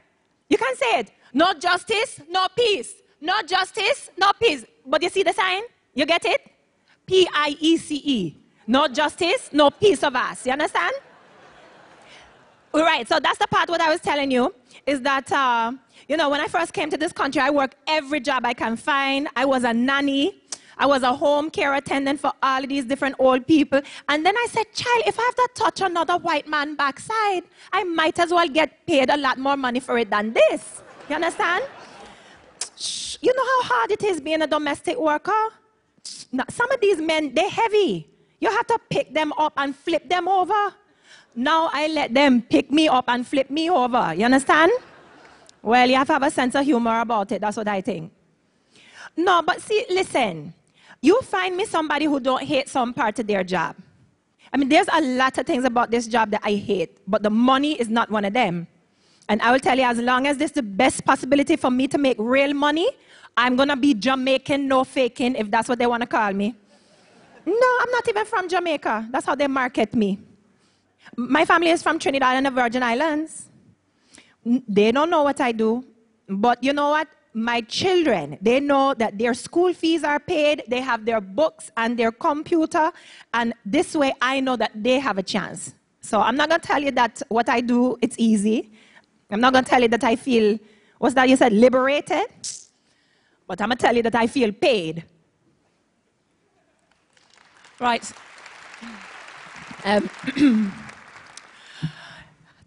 You 0.50 0.57
can 0.57 0.75
say 0.75 1.00
it. 1.00 1.12
No 1.34 1.53
justice, 1.53 2.22
no 2.29 2.48
peace. 2.55 2.93
No 3.19 3.41
justice, 3.41 4.10
no 4.17 4.31
peace. 4.39 4.65
But 4.86 5.01
you 5.03 5.10
see 5.10 5.24
the 5.24 5.34
sign? 5.34 5.63
You 5.93 6.05
get 6.05 6.25
it? 6.25 6.41
P 7.05 7.27
I 7.34 7.55
E 7.60 7.77
C 7.77 8.01
E. 8.03 8.38
No 8.67 8.88
justice, 8.88 9.50
no 9.51 9.69
peace 9.69 10.03
of 10.03 10.15
us. 10.15 10.46
You 10.46 10.51
understand? 10.51 10.93
All 12.74 12.81
right, 12.81 13.07
so 13.07 13.19
that's 13.19 13.39
the 13.39 13.48
part 13.48 13.69
what 13.69 13.81
I 13.81 13.89
was 13.89 14.01
telling 14.01 14.29
you 14.29 14.53
is 14.86 15.01
that, 15.01 15.31
uh, 15.31 15.72
you 16.07 16.17
know, 16.17 16.29
when 16.29 16.41
I 16.41 16.48
first 16.48 16.74
came 16.74 16.89
to 16.89 16.98
this 16.98 17.12
country, 17.12 17.41
I 17.41 17.50
worked 17.50 17.75
every 17.88 18.19
job 18.19 18.46
I 18.46 18.53
can 18.53 18.75
find. 18.75 19.27
I 19.36 19.46
was 19.46 19.63
a 19.63 19.74
nanny. 19.74 20.43
I 20.79 20.86
was 20.86 21.03
a 21.03 21.13
home 21.13 21.50
care 21.50 21.74
attendant 21.74 22.19
for 22.19 22.31
all 22.41 22.63
of 22.63 22.69
these 22.69 22.86
different 22.86 23.15
old 23.19 23.48
people. 23.48 23.81
And 24.10 24.25
then 24.25 24.36
I 24.38 24.48
said, 24.50 24.72
child, 24.74 25.03
if 25.07 25.19
I 25.19 25.24
have 25.24 25.36
to 25.36 25.50
touch 25.55 25.81
another 25.81 26.17
white 26.17 26.48
man 26.48 26.75
backside, 26.75 27.43
I 27.72 27.84
might 27.84 28.19
as 28.19 28.31
well 28.31 28.48
get 28.48 28.86
paid 28.86 29.10
a 29.10 29.17
lot 29.17 29.38
more 29.38 29.57
money 29.57 29.79
for 29.79 29.98
it 29.98 30.10
than 30.10 30.34
this. 30.34 30.81
You 31.10 31.15
understand? 31.15 31.63
You 33.22 33.34
know 33.34 33.43
how 33.43 33.63
hard 33.63 33.91
it 33.91 34.03
is 34.03 34.22
being 34.22 34.41
a 34.43 34.48
domestic 34.48 34.98
worker? 35.00 35.31
Some 36.03 36.72
of 36.72 36.79
these 36.79 37.01
men, 37.01 37.34
they're 37.34 37.50
heavy. 37.50 38.07
You 38.39 38.51
have 38.51 38.67
to 38.67 38.79
pick 38.89 39.13
them 39.13 39.34
up 39.34 39.53
and 39.57 39.75
flip 39.75 40.07
them 40.07 40.27
over. 40.27 40.74
Now 41.36 41.69
I 41.74 41.88
let 41.88 42.13
them 42.13 42.41
pick 42.41 42.72
me 42.72 42.88
up 42.88 43.05
and 43.07 43.25
flip 43.25 43.50
me 43.50 43.69
over. 43.69 44.13
You 44.15 44.25
understand? 44.25 44.72
Well, 45.62 45.89
you 45.89 45.96
have 45.96 46.07
to 46.07 46.13
have 46.13 46.24
a 46.24 46.31
sense 46.31 46.55
of 46.55 46.65
humor 46.65 47.00
about 47.01 47.31
it. 47.31 47.41
That's 47.41 47.57
what 47.57 47.67
I 47.67 47.81
think. 47.81 48.12
No, 49.15 49.41
but 49.41 49.62
see, 49.62 49.86
listen. 49.89 50.53
You 51.01 51.21
find 51.21 51.55
me 51.55 51.65
somebody 51.65 52.05
who 52.05 52.19
don't 52.19 52.43
hate 52.43 52.69
some 52.69 52.93
part 52.93 53.19
of 53.19 53.27
their 53.27 53.43
job. 53.43 53.75
I 54.51 54.57
mean, 54.57 54.69
there's 54.69 54.87
a 54.91 55.01
lot 55.01 55.37
of 55.37 55.45
things 55.45 55.65
about 55.65 55.91
this 55.91 56.07
job 56.07 56.31
that 56.31 56.41
I 56.43 56.53
hate, 56.55 56.99
but 57.07 57.21
the 57.21 57.29
money 57.29 57.73
is 57.79 57.89
not 57.89 58.09
one 58.09 58.25
of 58.25 58.33
them. 58.33 58.67
And 59.29 59.41
I 59.41 59.51
will 59.51 59.59
tell 59.59 59.77
you, 59.77 59.83
as 59.83 59.99
long 59.99 60.25
as 60.25 60.37
this 60.37 60.51
is 60.51 60.55
the 60.55 60.63
best 60.63 61.03
possibility 61.03 61.57
for 61.57 61.69
me 61.69 61.87
to 61.89 61.97
make 61.97 62.15
real 62.17 62.53
money, 62.53 62.89
I'm 63.35 63.55
going 63.55 63.69
to 63.69 63.75
be 63.75 63.93
Jamaican, 63.93 64.67
no 64.67 64.83
faking, 64.83 65.35
if 65.35 65.51
that's 65.51 65.67
what 65.67 65.79
they 65.79 65.85
want 65.85 66.01
to 66.01 66.07
call 66.07 66.33
me. 66.33 66.55
No, 67.45 67.77
I'm 67.81 67.91
not 67.91 68.07
even 68.07 68.25
from 68.25 68.47
Jamaica. 68.47 69.09
That's 69.11 69.25
how 69.25 69.35
they 69.35 69.47
market 69.47 69.93
me. 69.93 70.19
My 71.15 71.45
family 71.45 71.69
is 71.69 71.83
from 71.83 71.99
Trinidad 71.99 72.35
and 72.35 72.45
the 72.45 72.51
Virgin 72.51 72.83
Islands. 72.83 73.49
They 74.45 74.91
don't 74.91 75.09
know 75.09 75.23
what 75.23 75.39
I 75.41 75.51
do. 75.51 75.85
But 76.27 76.63
you 76.63 76.73
know 76.73 76.89
what? 76.89 77.07
My 77.38 77.62
children, 77.62 78.36
they 78.41 78.60
know 78.60 78.96
that 78.96 79.20
their 79.20 79.36
school 79.36 79.72
fees 79.72 80.03
are 80.03 80.20
paid, 80.20 80.63
they 80.67 80.82
have 80.82 81.06
their 81.06 81.22
books 81.22 81.70
and 81.77 81.96
their 81.96 82.12
computer, 82.12 82.91
and 83.32 83.53
this 83.63 83.94
way 83.94 84.12
I 84.20 84.39
know 84.39 84.56
that 84.56 84.72
they 84.74 84.98
have 84.98 85.20
a 85.20 85.22
chance. 85.24 85.75
So 86.01 86.20
I'm 86.20 86.36
not 86.36 86.50
going 86.50 86.60
to 86.62 86.67
tell 86.67 86.82
you 86.82 86.89
that 86.94 87.22
what 87.29 87.48
I 87.48 87.62
do, 87.62 87.96
it's 88.01 88.15
easy. 88.17 88.72
I'm 89.29 89.39
not 89.39 89.53
going 89.53 89.63
to 89.63 89.70
tell 89.70 89.84
you 89.84 89.88
that 89.89 90.03
I 90.03 90.15
feel, 90.15 90.58
what's 90.98 91.13
that 91.13 91.29
you 91.29 91.36
said, 91.36 91.53
liberated? 91.53 92.25
But 93.46 93.62
I'm 93.62 93.70
going 93.70 93.77
to 93.77 93.86
tell 93.86 93.96
you 93.96 94.01
that 94.01 94.15
I 94.15 94.25
feel 94.25 94.51
paid. 94.51 95.06
Right. 97.79 98.12
Um, 99.86 100.74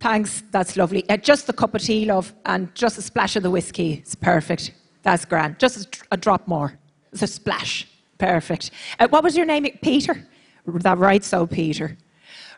thanks, 0.01 0.43
that's 0.51 0.77
lovely. 0.77 1.09
Uh, 1.09 1.17
just 1.17 1.49
a 1.49 1.53
cup 1.53 1.75
of 1.75 1.83
tea, 1.83 2.05
love, 2.05 2.35
and 2.47 2.75
just 2.75 2.99
a 2.99 3.03
splash 3.03 3.37
of 3.37 3.43
the 3.43 3.51
whiskey. 3.51 3.95
It's 3.95 4.15
perfect. 4.15 4.73
That's 5.03 5.25
grand. 5.25 5.59
Just 5.59 5.97
a, 5.97 6.15
a 6.15 6.17
drop 6.17 6.49
more. 6.49 6.79
It's 7.13 7.23
a 7.23 7.27
splash. 7.27 7.87
Perfect. 8.19 8.71
Uh, 8.99 9.09
what 9.09 9.25
was 9.25 9.37
your 9.37 9.47
name? 9.47 9.67
Peter? 9.83 10.27
That 10.67 10.99
right, 10.99 11.25
so 11.25 11.47
Peter. 11.47 11.97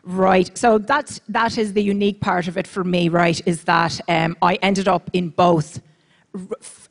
Right. 0.03 0.55
So 0.57 0.77
that's 0.77 1.21
that 1.29 1.57
is 1.57 1.73
the 1.73 1.81
unique 1.81 2.19
part 2.19 2.49
of 2.49 2.57
it 2.57 2.67
for 2.67 2.83
me. 2.83 3.07
Right, 3.07 3.41
is 3.45 3.63
that 3.63 4.01
um, 4.09 4.35
I 4.41 4.55
ended 4.55 4.89
up 4.89 5.09
in 5.13 5.29
both 5.29 5.81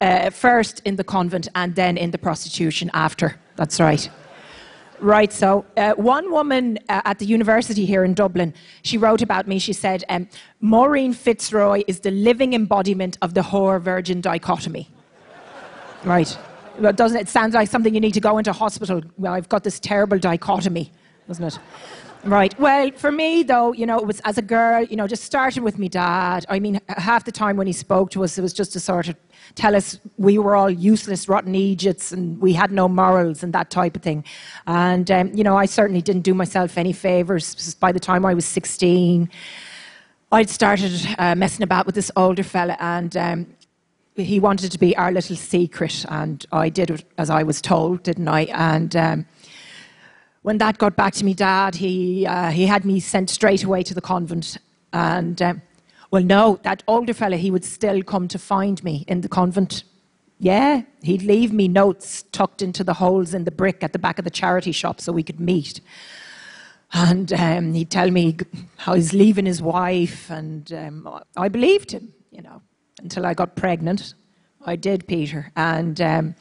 uh, 0.00 0.30
first 0.30 0.80
in 0.86 0.96
the 0.96 1.04
convent 1.04 1.48
and 1.54 1.74
then 1.74 1.98
in 1.98 2.10
the 2.10 2.18
prostitution 2.18 2.90
after. 2.94 3.38
That's 3.56 3.78
right. 3.80 4.08
Right, 5.02 5.32
so 5.32 5.64
uh, 5.76 5.94
one 5.94 6.30
woman 6.30 6.78
uh, 6.88 7.02
at 7.04 7.18
the 7.18 7.26
university 7.26 7.84
here 7.84 8.04
in 8.04 8.14
Dublin, 8.14 8.54
she 8.82 8.96
wrote 8.96 9.20
about 9.20 9.48
me. 9.48 9.58
She 9.58 9.72
said, 9.72 10.04
um, 10.08 10.28
Maureen 10.60 11.12
Fitzroy 11.12 11.82
is 11.88 11.98
the 11.98 12.12
living 12.12 12.52
embodiment 12.52 13.18
of 13.20 13.34
the 13.34 13.40
whore 13.40 13.80
virgin 13.80 14.20
dichotomy. 14.20 14.88
right. 16.04 16.38
Well, 16.78 16.92
doesn't 16.92 17.18
it 17.18 17.28
sound 17.28 17.52
like 17.52 17.68
something 17.68 17.92
you 17.92 18.00
need 18.00 18.14
to 18.14 18.20
go 18.20 18.38
into 18.38 18.52
hospital? 18.52 19.02
Well, 19.18 19.32
I've 19.32 19.48
got 19.48 19.64
this 19.64 19.80
terrible 19.80 20.20
dichotomy, 20.20 20.92
doesn't 21.26 21.46
it? 21.46 21.58
Right. 22.24 22.56
Well, 22.58 22.92
for 22.92 23.10
me, 23.10 23.42
though, 23.42 23.72
you 23.72 23.84
know, 23.84 23.98
it 23.98 24.06
was 24.06 24.20
as 24.20 24.38
a 24.38 24.42
girl, 24.42 24.84
you 24.84 24.94
know, 24.94 25.08
just 25.08 25.24
starting 25.24 25.64
with 25.64 25.76
me 25.76 25.88
dad. 25.88 26.46
I 26.48 26.60
mean, 26.60 26.80
half 26.88 27.24
the 27.24 27.32
time 27.32 27.56
when 27.56 27.66
he 27.66 27.72
spoke 27.72 28.10
to 28.12 28.22
us, 28.22 28.38
it 28.38 28.42
was 28.42 28.52
just 28.52 28.72
to 28.74 28.80
sort 28.80 29.08
of 29.08 29.16
tell 29.56 29.74
us 29.74 29.98
we 30.18 30.38
were 30.38 30.54
all 30.54 30.70
useless, 30.70 31.28
rotten 31.28 31.56
Egypts 31.56 32.12
and 32.12 32.40
we 32.40 32.52
had 32.52 32.70
no 32.70 32.88
morals 32.88 33.42
and 33.42 33.52
that 33.54 33.70
type 33.70 33.96
of 33.96 34.02
thing. 34.02 34.24
And, 34.68 35.10
um, 35.10 35.32
you 35.34 35.42
know, 35.42 35.56
I 35.56 35.66
certainly 35.66 36.00
didn't 36.00 36.22
do 36.22 36.32
myself 36.32 36.78
any 36.78 36.92
favours. 36.92 37.74
By 37.74 37.90
the 37.90 38.00
time 38.00 38.24
I 38.24 38.34
was 38.34 38.44
16, 38.44 39.28
I'd 40.30 40.48
started 40.48 40.92
uh, 41.18 41.34
messing 41.34 41.64
about 41.64 41.86
with 41.86 41.96
this 41.96 42.12
older 42.14 42.44
fella 42.44 42.76
and 42.78 43.16
um, 43.16 43.46
he 44.14 44.38
wanted 44.38 44.70
to 44.70 44.78
be 44.78 44.96
our 44.96 45.10
little 45.10 45.34
secret. 45.34 46.06
And 46.08 46.46
I 46.52 46.68
did 46.68 47.04
as 47.18 47.30
I 47.30 47.42
was 47.42 47.60
told, 47.60 48.04
didn't 48.04 48.28
I? 48.28 48.42
And. 48.42 48.94
Um, 48.94 49.26
when 50.42 50.58
that 50.58 50.78
got 50.78 50.96
back 50.96 51.14
to 51.14 51.24
me 51.24 51.34
dad, 51.34 51.76
he, 51.76 52.26
uh, 52.26 52.50
he 52.50 52.66
had 52.66 52.84
me 52.84 53.00
sent 53.00 53.30
straight 53.30 53.64
away 53.64 53.82
to 53.84 53.94
the 53.94 54.00
convent. 54.00 54.58
And, 54.92 55.40
um, 55.40 55.62
well, 56.10 56.22
no, 56.22 56.58
that 56.62 56.82
older 56.86 57.14
fella, 57.14 57.36
he 57.36 57.50
would 57.50 57.64
still 57.64 58.02
come 58.02 58.28
to 58.28 58.38
find 58.38 58.82
me 58.84 59.04
in 59.08 59.20
the 59.22 59.28
convent. 59.28 59.84
Yeah, 60.38 60.82
he'd 61.02 61.22
leave 61.22 61.52
me 61.52 61.68
notes 61.68 62.24
tucked 62.32 62.62
into 62.62 62.82
the 62.82 62.94
holes 62.94 63.32
in 63.32 63.44
the 63.44 63.52
brick 63.52 63.84
at 63.84 63.92
the 63.92 63.98
back 63.98 64.18
of 64.18 64.24
the 64.24 64.30
charity 64.30 64.72
shop 64.72 65.00
so 65.00 65.12
we 65.12 65.22
could 65.22 65.38
meet. 65.38 65.80
And 66.92 67.32
um, 67.32 67.72
he'd 67.72 67.90
tell 67.90 68.10
me 68.10 68.36
how 68.76 68.94
he's 68.94 69.14
leaving 69.14 69.46
his 69.46 69.62
wife, 69.62 70.30
and 70.30 70.70
um, 70.72 71.20
I 71.36 71.48
believed 71.48 71.92
him, 71.92 72.12
you 72.30 72.42
know, 72.42 72.60
until 73.00 73.24
I 73.24 73.32
got 73.32 73.56
pregnant. 73.56 74.14
I 74.66 74.76
did, 74.76 75.06
Peter. 75.06 75.52
And 75.56 76.00
um, 76.00 76.34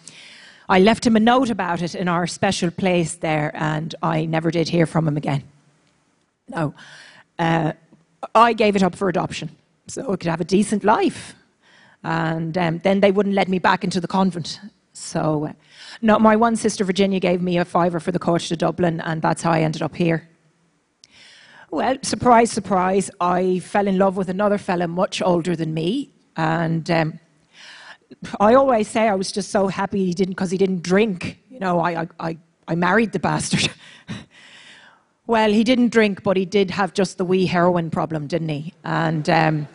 I 0.71 0.79
left 0.79 1.05
him 1.05 1.17
a 1.17 1.19
note 1.19 1.49
about 1.49 1.81
it 1.81 1.95
in 1.95 2.07
our 2.07 2.25
special 2.25 2.71
place 2.71 3.15
there, 3.15 3.51
and 3.55 3.93
I 4.01 4.23
never 4.25 4.51
did 4.51 4.69
hear 4.69 4.85
from 4.85 5.05
him 5.05 5.17
again. 5.17 5.43
No. 6.47 6.73
Uh, 7.37 7.73
I 8.33 8.53
gave 8.53 8.77
it 8.77 8.81
up 8.81 8.95
for 8.95 9.09
adoption 9.09 9.49
so 9.87 10.13
I 10.13 10.15
could 10.15 10.29
have 10.29 10.39
a 10.39 10.45
decent 10.45 10.85
life. 10.85 11.35
And 12.05 12.57
um, 12.57 12.79
then 12.85 13.01
they 13.01 13.11
wouldn't 13.11 13.35
let 13.35 13.49
me 13.49 13.59
back 13.59 13.83
into 13.83 13.99
the 13.99 14.07
convent. 14.07 14.61
So, 14.93 15.47
uh, 15.47 15.53
no, 16.01 16.17
my 16.19 16.37
one 16.37 16.55
sister, 16.55 16.85
Virginia, 16.85 17.19
gave 17.19 17.41
me 17.41 17.57
a 17.57 17.65
fiver 17.65 17.99
for 17.99 18.13
the 18.13 18.19
coach 18.19 18.47
to 18.47 18.55
Dublin, 18.55 19.01
and 19.01 19.21
that's 19.21 19.41
how 19.41 19.51
I 19.51 19.63
ended 19.63 19.81
up 19.81 19.97
here. 19.97 20.29
Well, 21.69 21.97
surprise, 22.01 22.49
surprise, 22.49 23.11
I 23.19 23.59
fell 23.59 23.87
in 23.87 23.97
love 23.97 24.15
with 24.15 24.29
another 24.29 24.57
fella 24.57 24.87
much 24.87 25.21
older 25.21 25.53
than 25.53 25.73
me, 25.73 26.11
and 26.37 26.89
um, 26.89 27.19
I 28.39 28.55
always 28.55 28.87
say 28.87 29.07
I 29.07 29.15
was 29.15 29.31
just 29.31 29.51
so 29.51 29.67
happy 29.67 30.05
he 30.05 30.13
didn't 30.13 30.33
because 30.33 30.51
he 30.51 30.57
didn't 30.57 30.83
drink. 30.83 31.39
You 31.49 31.59
know, 31.59 31.79
I, 31.79 32.07
I, 32.19 32.37
I 32.67 32.75
married 32.75 33.11
the 33.11 33.19
bastard. 33.19 33.69
well, 35.27 35.51
he 35.51 35.63
didn't 35.63 35.89
drink, 35.89 36.23
but 36.23 36.37
he 36.37 36.45
did 36.45 36.71
have 36.71 36.93
just 36.93 37.17
the 37.17 37.25
wee 37.25 37.45
heroin 37.45 37.89
problem, 37.89 38.27
didn't 38.27 38.49
he? 38.49 38.73
And 38.83 39.29
um, 39.29 39.67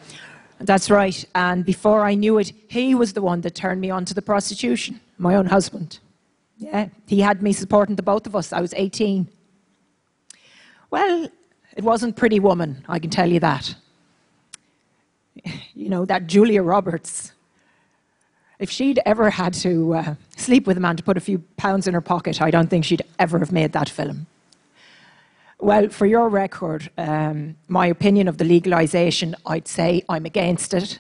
that's 0.61 0.91
right. 0.91 1.25
And 1.35 1.65
before 1.65 2.03
I 2.05 2.15
knew 2.15 2.39
it, 2.39 2.53
he 2.69 2.95
was 2.95 3.13
the 3.13 3.23
one 3.23 3.41
that 3.43 3.55
turned 3.55 3.81
me 3.81 3.91
on 3.91 4.05
to 4.07 4.15
the 4.15 4.23
prostitution, 4.23 5.01
my 5.19 5.35
own 5.35 5.47
husband. 5.47 5.99
Yeah, 6.59 6.89
he 7.07 7.21
had 7.21 7.43
me 7.43 7.53
supporting 7.53 7.97
the 7.97 8.03
both 8.03 8.27
of 8.27 8.35
us. 8.35 8.53
I 8.53 8.61
was 8.61 8.73
18. 8.75 9.29
Well, 10.91 11.29
it 11.77 11.85
wasn't 11.85 12.17
Pretty 12.17 12.41
Woman, 12.41 12.85
I 12.89 12.99
can 12.99 13.11
tell 13.11 13.31
you 13.31 13.41
that. 13.41 13.75
You 15.75 15.91
know, 15.91 16.07
that 16.07 16.27
Julia 16.27 16.63
Roberts 16.63 17.33
if 18.59 18.71
she'd 18.71 19.01
ever 19.05 19.31
had 19.31 19.55
to 19.55 19.95
uh, 19.95 20.15
sleep 20.37 20.67
with 20.67 20.77
a 20.77 20.81
man 20.81 20.97
to 20.97 21.03
put 21.03 21.17
a 21.17 21.21
few 21.21 21.39
pounds 21.57 21.87
in 21.87 21.95
her 21.95 22.01
pocket, 22.01 22.41
I 22.41 22.51
don't 22.51 22.69
think 22.69 22.85
she'd 22.85 23.03
ever 23.19 23.39
have 23.39 23.53
made 23.53 23.73
that 23.73 23.89
film. 23.89 24.27
Well, 25.59 25.89
for 25.89 26.07
your 26.07 26.29
record, 26.29 26.91
um, 26.99 27.57
my 27.69 27.87
opinion 27.87 28.29
of 28.29 28.39
the 28.39 28.45
legalisation, 28.45 29.35
I'd 29.47 29.67
say 29.67 30.03
I'm 30.09 30.27
against 30.27 30.75
it. 30.75 30.99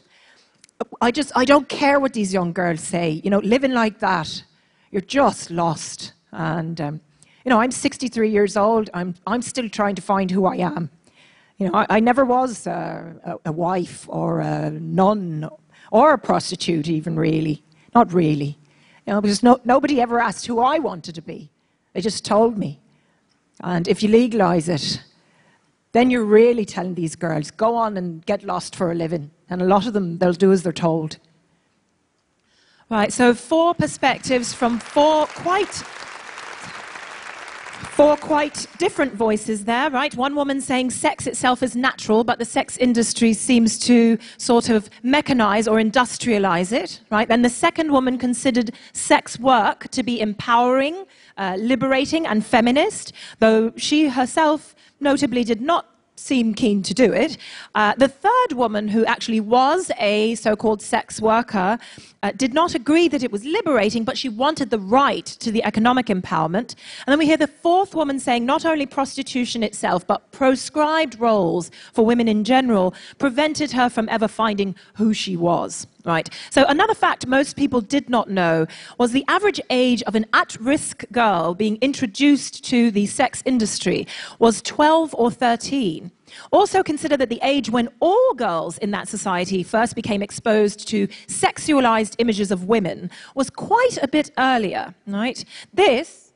I 1.00 1.10
just, 1.10 1.32
I 1.34 1.44
don't 1.44 1.68
care 1.68 2.00
what 2.00 2.14
these 2.14 2.32
young 2.32 2.52
girls 2.52 2.80
say. 2.80 3.20
You 3.22 3.30
know, 3.30 3.38
living 3.38 3.72
like 3.72 3.98
that, 4.00 4.42
you're 4.90 5.02
just 5.02 5.50
lost. 5.50 6.12
And, 6.32 6.80
um, 6.80 7.00
you 7.44 7.50
know, 7.50 7.60
I'm 7.60 7.70
63 7.70 8.30
years 8.30 8.56
old. 8.56 8.88
I'm, 8.94 9.14
I'm 9.26 9.42
still 9.42 9.68
trying 9.68 9.94
to 9.96 10.02
find 10.02 10.30
who 10.30 10.46
I 10.46 10.56
am. 10.56 10.90
You 11.58 11.68
know, 11.68 11.74
I, 11.78 11.86
I 11.88 12.00
never 12.00 12.24
was 12.24 12.66
a, 12.66 13.38
a, 13.44 13.52
wife 13.52 14.06
or 14.08 14.40
a 14.40 14.70
nun 14.70 15.48
or 15.90 16.12
a 16.12 16.18
prostitute, 16.18 16.88
even 16.88 17.16
really. 17.16 17.62
Not 17.94 18.12
really. 18.12 18.58
You 19.06 19.12
know, 19.12 19.20
because 19.20 19.42
no, 19.42 19.60
nobody 19.64 20.00
ever 20.00 20.18
asked 20.18 20.46
who 20.46 20.60
I 20.60 20.78
wanted 20.78 21.14
to 21.14 21.22
be. 21.22 21.50
They 21.92 22.00
just 22.00 22.24
told 22.24 22.58
me. 22.58 22.80
And 23.62 23.88
if 23.88 24.02
you 24.02 24.08
legalize 24.08 24.68
it, 24.68 25.02
then 25.92 26.10
you're 26.10 26.24
really 26.24 26.64
telling 26.64 26.94
these 26.94 27.16
girls, 27.16 27.50
go 27.50 27.74
on 27.74 27.96
and 27.96 28.24
get 28.26 28.42
lost 28.42 28.76
for 28.76 28.92
a 28.92 28.94
living. 28.94 29.30
And 29.48 29.62
a 29.62 29.64
lot 29.64 29.86
of 29.86 29.92
them, 29.92 30.18
they'll 30.18 30.32
do 30.32 30.52
as 30.52 30.62
they're 30.62 30.72
told. 30.72 31.18
Right, 32.90 33.12
so 33.12 33.34
four 33.34 33.74
perspectives 33.74 34.52
from 34.52 34.78
four 34.78 35.26
quite 35.26 35.82
Four 37.76 38.16
quite 38.16 38.66
different 38.78 39.14
voices 39.14 39.64
there, 39.64 39.90
right? 39.90 40.14
One 40.14 40.34
woman 40.34 40.60
saying 40.60 40.90
sex 40.90 41.26
itself 41.26 41.62
is 41.62 41.76
natural, 41.76 42.24
but 42.24 42.38
the 42.38 42.44
sex 42.44 42.76
industry 42.78 43.32
seems 43.32 43.78
to 43.80 44.18
sort 44.38 44.68
of 44.68 44.88
mechanize 45.04 45.70
or 45.70 45.76
industrialize 45.76 46.72
it, 46.72 47.00
right? 47.10 47.28
Then 47.28 47.42
the 47.42 47.50
second 47.50 47.92
woman 47.92 48.18
considered 48.18 48.72
sex 48.92 49.38
work 49.38 49.88
to 49.88 50.02
be 50.02 50.20
empowering, 50.20 51.04
uh, 51.36 51.56
liberating, 51.58 52.26
and 52.26 52.44
feminist, 52.44 53.12
though 53.40 53.72
she 53.76 54.08
herself 54.08 54.74
notably 55.00 55.44
did 55.44 55.60
not 55.60 55.95
seem 56.16 56.54
keen 56.54 56.82
to 56.82 56.94
do 56.94 57.12
it. 57.12 57.36
Uh, 57.74 57.94
the 57.96 58.08
third 58.08 58.52
woman, 58.52 58.88
who 58.88 59.04
actually 59.04 59.40
was 59.40 59.90
a 59.98 60.34
so 60.36 60.56
called 60.56 60.82
sex 60.82 61.20
worker, 61.20 61.78
uh, 62.22 62.32
did 62.32 62.54
not 62.54 62.74
agree 62.74 63.08
that 63.08 63.22
it 63.22 63.30
was 63.30 63.44
liberating, 63.44 64.02
but 64.02 64.18
she 64.18 64.28
wanted 64.28 64.70
the 64.70 64.78
right 64.78 65.26
to 65.26 65.52
the 65.52 65.62
economic 65.64 66.06
empowerment. 66.06 66.74
And 67.06 67.08
then 67.08 67.18
we 67.18 67.26
hear 67.26 67.36
the 67.36 67.46
fourth 67.46 67.94
woman 67.94 68.18
saying 68.18 68.44
not 68.44 68.64
only 68.64 68.86
prostitution 68.86 69.62
itself, 69.62 70.06
but 70.06 70.30
proscribed 70.32 71.20
roles 71.20 71.70
for 71.92 72.04
women 72.04 72.28
in 72.28 72.44
general 72.44 72.94
prevented 73.18 73.72
her 73.72 73.88
from 73.88 74.08
ever 74.08 74.28
finding 74.28 74.74
who 74.94 75.12
she 75.12 75.36
was. 75.36 75.86
Right. 76.06 76.30
So 76.50 76.64
another 76.68 76.94
fact 76.94 77.26
most 77.26 77.56
people 77.56 77.80
did 77.80 78.08
not 78.08 78.30
know 78.30 78.66
was 78.96 79.10
the 79.10 79.24
average 79.26 79.60
age 79.70 80.04
of 80.04 80.14
an 80.14 80.24
at-risk 80.32 81.04
girl 81.10 81.52
being 81.52 81.78
introduced 81.80 82.64
to 82.66 82.92
the 82.92 83.06
sex 83.06 83.42
industry 83.44 84.06
was 84.38 84.62
12 84.62 85.16
or 85.18 85.32
13. 85.32 86.12
Also 86.52 86.84
consider 86.84 87.16
that 87.16 87.28
the 87.28 87.40
age 87.42 87.70
when 87.70 87.88
all 87.98 88.34
girls 88.34 88.78
in 88.78 88.92
that 88.92 89.08
society 89.08 89.64
first 89.64 89.96
became 89.96 90.22
exposed 90.22 90.86
to 90.86 91.08
sexualized 91.26 92.14
images 92.18 92.52
of 92.52 92.64
women 92.64 93.10
was 93.34 93.50
quite 93.50 93.98
a 94.00 94.06
bit 94.06 94.30
earlier, 94.38 94.94
right? 95.08 95.44
This 95.74 96.32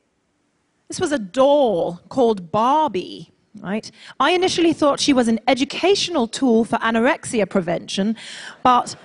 this 0.89 0.99
was 0.99 1.13
a 1.13 1.19
doll 1.19 2.01
called 2.09 2.51
Barbie, 2.51 3.31
right? 3.61 3.89
I 4.19 4.31
initially 4.31 4.73
thought 4.73 4.99
she 4.99 5.13
was 5.13 5.29
an 5.29 5.39
educational 5.47 6.27
tool 6.27 6.65
for 6.65 6.75
anorexia 6.79 7.49
prevention, 7.49 8.17
but 8.63 8.97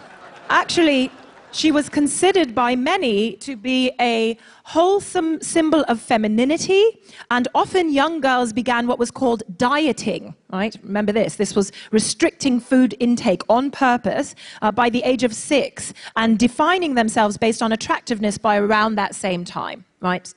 Actually, 0.49 1.11
she 1.51 1.73
was 1.73 1.89
considered 1.89 2.55
by 2.55 2.77
many 2.77 3.33
to 3.37 3.57
be 3.57 3.91
a 4.01 4.37
wholesome 4.65 5.41
symbol 5.41 5.83
of 5.89 6.01
femininity, 6.01 6.85
and 7.31 7.49
often 7.55 7.93
young 7.93 8.21
girls 8.21 8.53
began 8.53 8.87
what 8.87 8.99
was 8.99 9.11
called 9.11 9.43
dieting, 9.57 10.35
right? 10.53 10.77
Remember 10.83 11.13
this. 11.13 11.37
This 11.37 11.57
was 11.57 11.73
restricting 11.93 12.61
food 12.61 12.95
intake 13.01 13.43
on 13.49 13.71
purpose 13.71 14.35
uh, 14.61 14.71
by 14.71 14.91
the 14.91 15.03
age 15.03 15.25
of 15.25 15.35
six 15.35 15.95
and 16.17 16.39
defining 16.39 16.95
themselves 16.95 17.39
based 17.39 17.63
on 17.63 17.73
attractiveness 17.73 18.37
by 18.39 18.59
around 18.59 18.97
that 18.97 19.15
same 19.15 19.45
time, 19.45 19.85
right? 20.01 20.33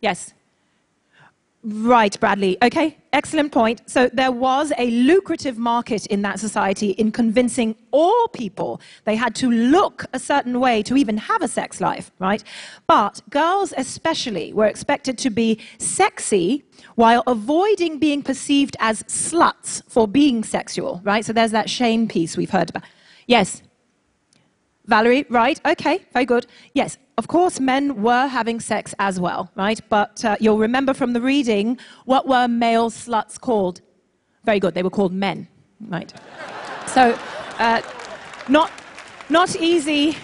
Yes? 0.00 0.34
Right, 1.66 2.20
Bradley. 2.20 2.58
Okay, 2.62 2.98
excellent 3.14 3.50
point. 3.50 3.80
So 3.86 4.10
there 4.12 4.30
was 4.30 4.70
a 4.76 4.90
lucrative 4.90 5.56
market 5.56 6.04
in 6.06 6.20
that 6.20 6.38
society 6.38 6.90
in 6.90 7.10
convincing 7.10 7.74
all 7.90 8.28
people 8.28 8.82
they 9.04 9.16
had 9.16 9.34
to 9.36 9.50
look 9.50 10.04
a 10.12 10.18
certain 10.18 10.60
way 10.60 10.82
to 10.82 10.94
even 10.94 11.16
have 11.16 11.40
a 11.40 11.48
sex 11.48 11.80
life, 11.80 12.10
right? 12.18 12.44
But 12.86 13.22
girls, 13.30 13.72
especially, 13.78 14.52
were 14.52 14.66
expected 14.66 15.16
to 15.18 15.30
be 15.30 15.58
sexy 15.78 16.64
while 16.96 17.22
avoiding 17.26 17.98
being 17.98 18.22
perceived 18.22 18.76
as 18.78 19.02
sluts 19.04 19.82
for 19.88 20.06
being 20.06 20.44
sexual, 20.44 21.00
right? 21.02 21.24
So 21.24 21.32
there's 21.32 21.52
that 21.52 21.70
shame 21.70 22.08
piece 22.08 22.36
we've 22.36 22.50
heard 22.50 22.68
about. 22.68 22.82
Yes? 23.26 23.62
Valerie, 24.86 25.24
right? 25.30 25.60
Okay, 25.66 26.04
very 26.12 26.26
good. 26.26 26.46
Yes, 26.74 26.98
of 27.16 27.28
course, 27.28 27.60
men 27.60 28.02
were 28.02 28.26
having 28.26 28.60
sex 28.60 28.94
as 28.98 29.18
well, 29.18 29.50
right? 29.54 29.80
But 29.88 30.24
uh, 30.24 30.36
you'll 30.40 30.58
remember 30.58 30.92
from 30.94 31.12
the 31.12 31.20
reading, 31.20 31.78
what 32.04 32.26
were 32.26 32.48
male 32.48 32.90
sluts 32.90 33.40
called? 33.40 33.80
Very 34.44 34.60
good, 34.60 34.74
they 34.74 34.82
were 34.82 34.90
called 34.90 35.12
men, 35.12 35.48
right? 35.88 36.12
So, 36.86 37.18
uh, 37.58 37.80
not, 38.48 38.70
not 39.30 39.56
easy 39.56 40.16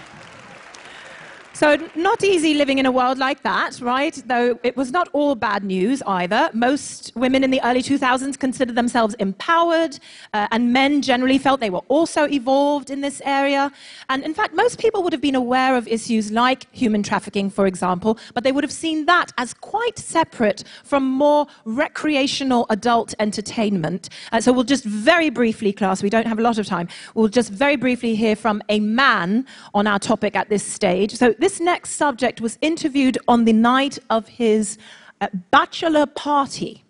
so, 1.61 1.77
not 1.94 2.25
easy 2.25 2.55
living 2.55 2.79
in 2.79 2.87
a 2.87 2.90
world 2.90 3.18
like 3.18 3.42
that, 3.42 3.83
right? 3.83 4.14
Though 4.25 4.59
it 4.62 4.79
was 4.79 4.92
not 4.92 5.11
all 5.12 5.35
bad 5.35 5.62
news 5.62 6.01
either. 6.07 6.49
Most 6.55 7.12
women 7.16 7.44
in 7.44 7.51
the 7.51 7.61
early 7.62 7.83
2000s 7.83 8.38
considered 8.38 8.77
themselves 8.77 9.14
empowered, 9.18 9.99
uh, 10.33 10.49
and 10.53 10.73
men 10.73 11.03
generally 11.03 11.37
felt 11.37 11.61
they 11.61 11.68
were 11.68 11.85
also 11.88 12.27
evolved 12.29 12.88
in 12.88 13.03
this 13.03 13.20
area. 13.27 13.70
And 14.09 14.25
in 14.25 14.33
fact, 14.33 14.55
most 14.55 14.79
people 14.79 15.03
would 15.03 15.12
have 15.12 15.20
been 15.20 15.35
aware 15.35 15.77
of 15.77 15.87
issues 15.87 16.33
like 16.33 16.66
human 16.73 17.03
trafficking, 17.03 17.51
for 17.51 17.66
example, 17.66 18.18
but 18.33 18.42
they 18.42 18.53
would 18.53 18.64
have 18.64 18.73
seen 18.73 19.05
that 19.05 19.31
as 19.37 19.53
quite 19.53 19.99
separate 19.99 20.64
from 20.83 21.05
more 21.05 21.46
recreational 21.66 22.64
adult 22.70 23.12
entertainment. 23.18 24.09
Uh, 24.33 24.40
so, 24.40 24.51
we'll 24.51 24.64
just 24.64 24.85
very 24.85 25.29
briefly, 25.29 25.75
class, 25.75 26.03
we 26.03 26.09
don't 26.09 26.27
have 26.27 26.38
a 26.38 26.42
lot 26.42 26.57
of 26.57 26.64
time, 26.64 26.88
we'll 27.14 27.29
just 27.29 27.51
very 27.53 27.77
briefly 27.77 28.14
hear 28.14 28.35
from 28.35 28.62
a 28.70 28.81
man 28.81 29.44
on 29.75 29.87
our 29.87 29.99
topic 29.99 30.35
at 30.35 30.49
this 30.49 30.64
stage. 30.64 31.14
So, 31.16 31.35
this 31.38 31.49
this 31.50 31.60
next 31.60 31.90
subject 31.90 32.40
was 32.40 32.58
interviewed 32.60 33.18
on 33.26 33.44
the 33.44 33.52
night 33.52 33.98
of 34.08 34.28
his 34.28 34.78
uh, 35.20 35.26
bachelor 35.50 36.06
party. 36.06 36.84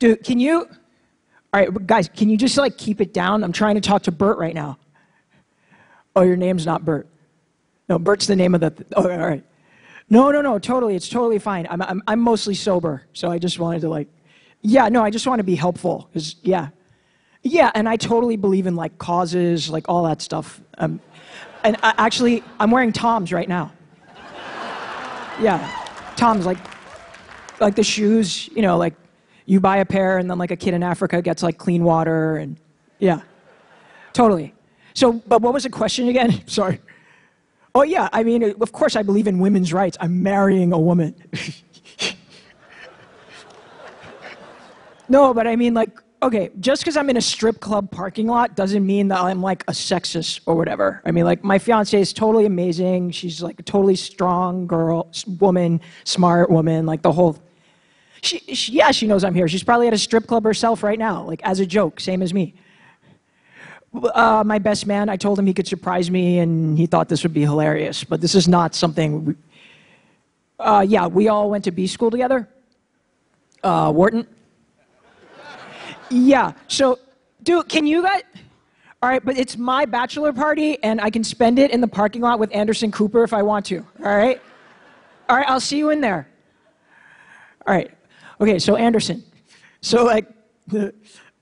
Can 0.00 0.40
you, 0.40 0.66
all 1.52 1.60
right, 1.60 1.86
guys, 1.86 2.08
can 2.08 2.30
you 2.30 2.38
just 2.38 2.56
like 2.56 2.78
keep 2.78 3.00
it 3.02 3.12
down? 3.12 3.44
I'm 3.44 3.52
trying 3.52 3.74
to 3.74 3.80
talk 3.82 4.02
to 4.04 4.12
Bert 4.12 4.38
right 4.38 4.54
now. 4.54 4.78
Oh, 6.14 6.22
your 6.22 6.36
name's 6.36 6.64
not 6.64 6.84
Bert. 6.86 7.06
No, 7.88 7.98
Bert's 7.98 8.26
the 8.26 8.36
name 8.36 8.54
of 8.54 8.62
the, 8.62 8.70
th- 8.70 8.88
oh, 8.96 9.10
all 9.10 9.18
right. 9.18 9.44
No, 10.08 10.30
no, 10.30 10.40
no, 10.40 10.58
totally. 10.58 10.96
It's 10.96 11.08
totally 11.08 11.38
fine. 11.38 11.66
I'm, 11.68 11.82
I'm, 11.82 12.02
I'm 12.06 12.20
mostly 12.20 12.54
sober, 12.54 13.02
so 13.12 13.30
I 13.30 13.38
just 13.38 13.58
wanted 13.58 13.80
to 13.82 13.90
like, 13.90 14.08
yeah, 14.62 14.88
no, 14.88 15.02
I 15.02 15.10
just 15.10 15.26
want 15.26 15.40
to 15.40 15.44
be 15.44 15.54
helpful, 15.54 16.08
because, 16.10 16.36
yeah. 16.42 16.68
Yeah, 17.42 17.70
and 17.74 17.88
I 17.88 17.96
totally 17.96 18.36
believe 18.36 18.66
in 18.66 18.74
like 18.74 18.98
causes, 18.98 19.68
like 19.68 19.84
all 19.88 20.04
that 20.04 20.20
stuff. 20.22 20.60
Um, 20.78 21.00
and 21.66 21.76
I, 21.82 21.94
actually, 21.98 22.44
I'm 22.60 22.70
wearing 22.70 22.92
Toms 22.92 23.32
right 23.32 23.48
now. 23.48 23.72
Yeah, 25.40 25.68
Toms, 26.14 26.46
like, 26.46 26.58
like 27.60 27.74
the 27.74 27.82
shoes, 27.82 28.48
you 28.54 28.62
know, 28.62 28.78
like 28.78 28.94
you 29.46 29.58
buy 29.58 29.78
a 29.78 29.84
pair 29.84 30.18
and 30.18 30.30
then 30.30 30.38
like 30.38 30.52
a 30.52 30.56
kid 30.56 30.74
in 30.74 30.84
Africa 30.84 31.20
gets 31.20 31.42
like 31.42 31.58
clean 31.58 31.82
water 31.82 32.36
and 32.36 32.56
yeah, 33.00 33.20
totally. 34.12 34.54
So, 34.94 35.14
but 35.26 35.42
what 35.42 35.52
was 35.52 35.64
the 35.64 35.70
question 35.70 36.08
again? 36.08 36.42
Sorry. 36.46 36.80
Oh 37.74 37.82
yeah, 37.82 38.08
I 38.12 38.22
mean, 38.22 38.44
uh, 38.44 38.52
of 38.60 38.70
course 38.70 38.94
I 38.94 39.02
believe 39.02 39.26
in 39.26 39.40
women's 39.40 39.72
rights. 39.72 39.96
I'm 40.00 40.22
marrying 40.22 40.72
a 40.72 40.78
woman. 40.78 41.16
no, 45.08 45.34
but 45.34 45.48
I 45.48 45.56
mean 45.56 45.74
like 45.74 46.00
okay, 46.22 46.50
just 46.60 46.82
because 46.82 46.96
I'm 46.96 47.10
in 47.10 47.16
a 47.16 47.22
strip 47.22 47.60
club 47.60 47.90
parking 47.90 48.26
lot 48.26 48.56
doesn't 48.56 48.84
mean 48.84 49.08
that 49.08 49.20
I'm 49.20 49.42
like 49.42 49.62
a 49.68 49.72
sexist 49.72 50.40
or 50.46 50.54
whatever. 50.54 51.02
I 51.04 51.10
mean, 51.10 51.24
like 51.24 51.44
my 51.44 51.58
fiance 51.58 51.98
is 51.98 52.12
totally 52.12 52.46
amazing. 52.46 53.10
She's 53.10 53.42
like 53.42 53.60
a 53.60 53.62
totally 53.62 53.96
strong 53.96 54.66
girl, 54.66 55.10
woman, 55.38 55.80
smart 56.04 56.50
woman, 56.50 56.86
like 56.86 57.02
the 57.02 57.12
whole. 57.12 57.38
She, 58.22 58.38
she, 58.54 58.72
yeah, 58.72 58.90
she 58.90 59.06
knows 59.06 59.24
I'm 59.24 59.34
here. 59.34 59.46
She's 59.46 59.62
probably 59.62 59.86
at 59.88 59.94
a 59.94 59.98
strip 59.98 60.26
club 60.26 60.44
herself 60.44 60.82
right 60.82 60.98
now, 60.98 61.22
like 61.24 61.40
as 61.44 61.60
a 61.60 61.66
joke, 61.66 62.00
same 62.00 62.22
as 62.22 62.32
me. 62.32 62.54
Uh, 64.14 64.42
my 64.44 64.58
best 64.58 64.86
man, 64.86 65.08
I 65.08 65.16
told 65.16 65.38
him 65.38 65.46
he 65.46 65.54
could 65.54 65.68
surprise 65.68 66.10
me, 66.10 66.38
and 66.38 66.76
he 66.76 66.86
thought 66.86 67.08
this 67.08 67.22
would 67.22 67.32
be 67.32 67.42
hilarious. 67.42 68.04
But 68.04 68.20
this 68.20 68.34
is 68.34 68.46
not 68.46 68.74
something. 68.74 69.24
We, 69.24 69.34
uh, 70.58 70.84
yeah, 70.86 71.06
we 71.06 71.28
all 71.28 71.50
went 71.50 71.64
to 71.64 71.70
B 71.70 71.86
school 71.86 72.10
together. 72.10 72.48
Uh, 73.62 73.92
Wharton. 73.92 74.26
Yeah. 76.10 76.52
So, 76.68 76.98
dude, 77.42 77.68
can 77.68 77.86
you 77.86 78.02
guys? 78.02 78.22
All 79.02 79.10
right, 79.10 79.24
but 79.24 79.36
it's 79.36 79.56
my 79.56 79.84
bachelor 79.84 80.32
party, 80.32 80.82
and 80.82 81.00
I 81.00 81.10
can 81.10 81.22
spend 81.22 81.58
it 81.58 81.70
in 81.70 81.80
the 81.80 81.88
parking 81.88 82.22
lot 82.22 82.38
with 82.38 82.54
Anderson 82.54 82.90
Cooper 82.90 83.22
if 83.22 83.32
I 83.32 83.42
want 83.42 83.66
to. 83.66 83.86
All 84.04 84.16
right. 84.16 84.40
All 85.28 85.36
right, 85.36 85.48
I'll 85.48 85.60
see 85.60 85.78
you 85.78 85.90
in 85.90 86.00
there. 86.00 86.28
All 87.66 87.74
right. 87.74 87.90
Okay, 88.40 88.58
so 88.58 88.76
Anderson. 88.76 89.22
So 89.80 90.04
like, 90.04 90.26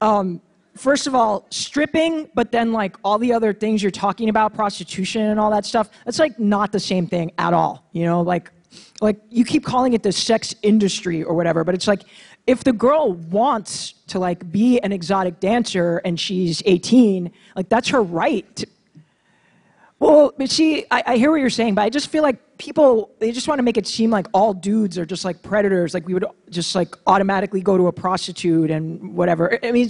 um, 0.01 0.41
first 0.77 1.07
of 1.07 1.15
all, 1.15 1.47
stripping, 1.51 2.29
but 2.35 2.51
then 2.51 2.73
like 2.73 2.97
all 3.05 3.19
the 3.19 3.33
other 3.33 3.53
things 3.53 3.83
you're 3.83 3.91
talking 3.91 4.29
about, 4.29 4.53
prostitution 4.55 5.23
and 5.23 5.39
all 5.39 5.51
that 5.51 5.65
stuff. 5.65 5.91
That's 6.05 6.19
like 6.19 6.39
not 6.39 6.73
the 6.73 6.81
same 6.81 7.07
thing 7.07 7.33
at 7.39 7.53
all. 7.53 7.89
You 7.93 8.05
know, 8.05 8.21
like, 8.23 8.51
like 9.01 9.21
you 9.31 9.45
keep 9.45 9.65
calling 9.65 9.93
it 9.93 10.03
the 10.03 10.13
sex 10.13 10.55
industry 10.63 11.23
or 11.23 11.35
whatever, 11.35 11.65
but 11.65 11.75
it's 11.75 11.87
like 11.87 12.03
if 12.47 12.65
the 12.65 12.73
girl 12.73 13.15
wants 13.15 13.93
to 14.09 14.19
like 14.19 14.51
be 14.51 14.79
an 14.81 14.93
exotic 14.93 15.41
dancer 15.41 15.99
and 16.05 16.19
she's 16.19 16.63
18 16.67 17.31
like 17.57 17.69
that's 17.69 17.89
her 17.89 18.03
right 18.03 18.57
to, 18.57 18.67
well 19.99 20.33
but 20.37 20.51
see 20.51 20.85
I, 20.91 21.03
I, 21.07 21.17
hear 21.17 21.31
what 21.31 21.41
you're 21.41 21.51
saying 21.51 21.75
but 21.75 21.83
i 21.83 21.91
just 21.91 22.09
feel 22.09 22.23
like 22.23 22.59
people 22.59 23.11
they 23.19 23.33
just 23.33 23.49
want 23.49 23.59
to 23.59 23.63
make 23.63 23.77
it 23.77 23.87
seem 23.87 24.11
like 24.11 24.27
all 24.33 24.53
dudes 24.53 24.99
are 24.99 25.07
just 25.07 25.25
like 25.25 25.43
predators 25.43 25.95
like 25.95 26.07
we 26.07 26.15
would 26.15 26.27
just 26.51 26.75
like 26.75 26.95
automatically 27.07 27.61
go 27.61 27.77
to 27.77 27.89
a 27.89 27.93
prostitute 27.93 28.71
and 28.71 29.15
whatever. 29.15 29.59
I 29.65 29.73
mean 29.73 29.89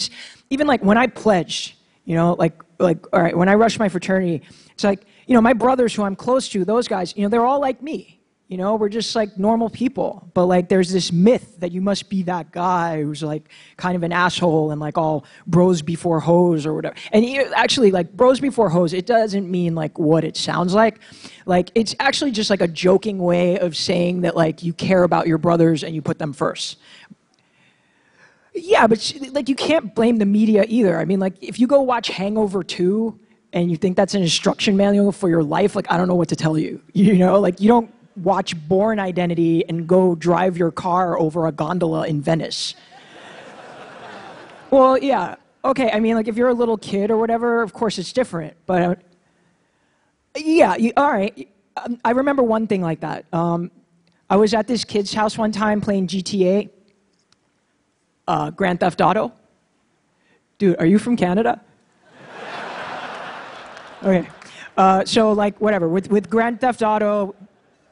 even 0.51 0.67
like 0.67 0.83
when 0.83 0.97
i 0.97 1.07
pledged 1.07 1.75
you 2.05 2.15
know 2.15 2.35
like 2.35 2.55
like 2.79 3.05
all 3.13 3.23
right 3.23 3.37
when 3.37 3.49
i 3.49 3.55
rushed 3.55 3.79
my 3.79 3.89
fraternity 3.89 4.43
it's 4.71 4.85
like 4.85 5.05
you 5.27 5.35
know 5.35 5.41
my 5.41 5.53
brothers 5.53 5.95
who 5.95 6.03
i'm 6.03 6.17
close 6.17 6.49
to 6.51 6.65
those 6.65 6.89
guys 6.89 7.15
you 7.17 7.23
know 7.23 7.29
they're 7.29 7.45
all 7.45 7.61
like 7.61 7.83
me 7.83 8.21
you 8.49 8.59
know, 8.59 8.77
we're 8.77 8.91
just 8.91 9.17
like 9.17 9.39
normal 9.39 9.71
people. 9.71 10.31
But 10.35 10.47
like 10.47 10.69
there's 10.69 10.93
this 10.93 11.11
myth 11.11 11.61
that 11.61 11.73
you 11.73 11.81
must 11.81 12.11
be 12.11 12.23
that 12.25 12.53
guy 12.53 13.03
who's 13.03 13.23
like 13.23 13.49
kind 13.77 13.97
of 13.97 14.03
an 14.03 14.13
asshole 14.13 14.71
and 14.71 14.81
like 14.81 14.99
all 14.99 15.25
bros 15.47 15.81
before 15.81 16.21
hoes 16.21 16.67
or 16.67 16.75
whatever. 16.75 16.95
And 17.13 17.25
actually, 17.57 17.91
like 17.91 18.13
bros 18.13 18.41
before 18.41 18.69
hoes, 18.69 18.93
it 18.93 19.07
doesn't 19.07 19.51
mean 19.51 19.75
like 19.75 19.99
what 19.99 20.25
it 20.25 20.37
sounds 20.37 20.75
like. 20.75 21.01
Like 21.47 21.71
it's 21.75 21.95
actually 21.99 22.33
just 22.33 22.51
like 22.51 22.61
a 22.61 22.69
joking 22.69 23.19
way 23.19 23.59
of 23.59 23.77
saying 23.77 24.21
that 24.23 24.37
like 24.37 24.63
you 24.63 24.75
care 24.75 25.05
about 25.05 25.27
your 25.27 25.39
brothers 25.39 25.83
and 25.83 25.95
you 25.95 26.03
put 26.03 26.19
them 26.19 26.33
first. 26.33 26.79
Yeah, 28.55 28.87
but 28.87 29.13
like 29.33 29.49
you 29.49 29.57
can't 29.57 29.95
blame 29.95 30.19
the 30.19 30.27
media 30.27 30.65
either. 30.69 30.99
I 30.99 31.07
mean, 31.07 31.19
like 31.19 31.35
if 31.43 31.59
you 31.59 31.67
go 31.67 31.81
watch 31.81 32.09
Hangover 32.09 32.63
2 32.63 33.19
and 33.55 33.71
you 33.71 33.77
think 33.77 33.97
that's 33.97 34.15
an 34.15 34.23
instruction 34.23 34.77
manual 34.77 35.13
for 35.13 35.29
your 35.29 35.43
life, 35.43 35.75
like 35.75 35.91
I 35.91 35.97
don't 35.97 36.09
know 36.09 36.15
what 36.15 36.29
to 36.29 36.37
tell 36.37 36.59
you. 36.59 36.83
You 36.93 37.15
know, 37.19 37.41
like 37.41 37.61
you 37.61 37.69
don't 37.69 37.93
watch 38.17 38.57
Bourne 38.69 38.99
Identity 38.99 39.65
and 39.69 39.87
go 39.87 40.15
drive 40.15 40.57
your 40.57 40.71
car 40.71 41.19
over 41.19 41.47
a 41.47 41.53
gondola 41.53 42.07
in 42.07 42.21
Venice. 42.21 42.75
well, 44.71 44.99
yeah. 44.99 45.37
Okay, 45.65 45.91
I 45.91 46.01
mean, 46.01 46.15
like 46.15 46.29
if 46.29 46.37
you're 46.37 46.49
a 46.49 46.55
little 46.55 46.77
kid 46.77 47.11
or 47.11 47.17
whatever, 47.17 47.63
of 47.63 47.73
course 47.73 47.99
it's 47.99 48.13
different. 48.13 48.55
But 48.67 48.83
uh, 48.83 48.95
yeah, 50.37 50.77
you, 50.77 50.93
all 50.97 51.11
right. 51.11 51.49
Um, 51.77 51.99
I 52.05 52.11
remember 52.11 52.43
one 52.43 52.67
thing 52.67 52.83
like 52.83 53.01
that. 53.01 53.25
Um, 53.33 53.71
I 54.29 54.37
was 54.37 54.55
at 54.55 54.67
this 54.67 54.85
kid's 54.85 55.13
house 55.13 55.37
one 55.37 55.53
time 55.53 55.81
playing 55.81 56.09
GTA, 56.09 56.71
uh, 58.29 58.51
Grand 58.51 58.81
Theft 58.81 59.01
Auto. 59.01 59.33
Dude, 60.59 60.79
are 60.79 60.87
you 60.87 60.99
from 60.99 61.17
Canada? 61.17 61.61
okay. 64.03 64.29
Uh, 64.77 65.05
so, 65.05 65.33
like, 65.33 65.61
whatever. 65.61 65.89
With, 65.89 66.11
with 66.11 66.31
Grand 66.31 66.61
Theft 66.61 66.83
Auto, 66.83 67.35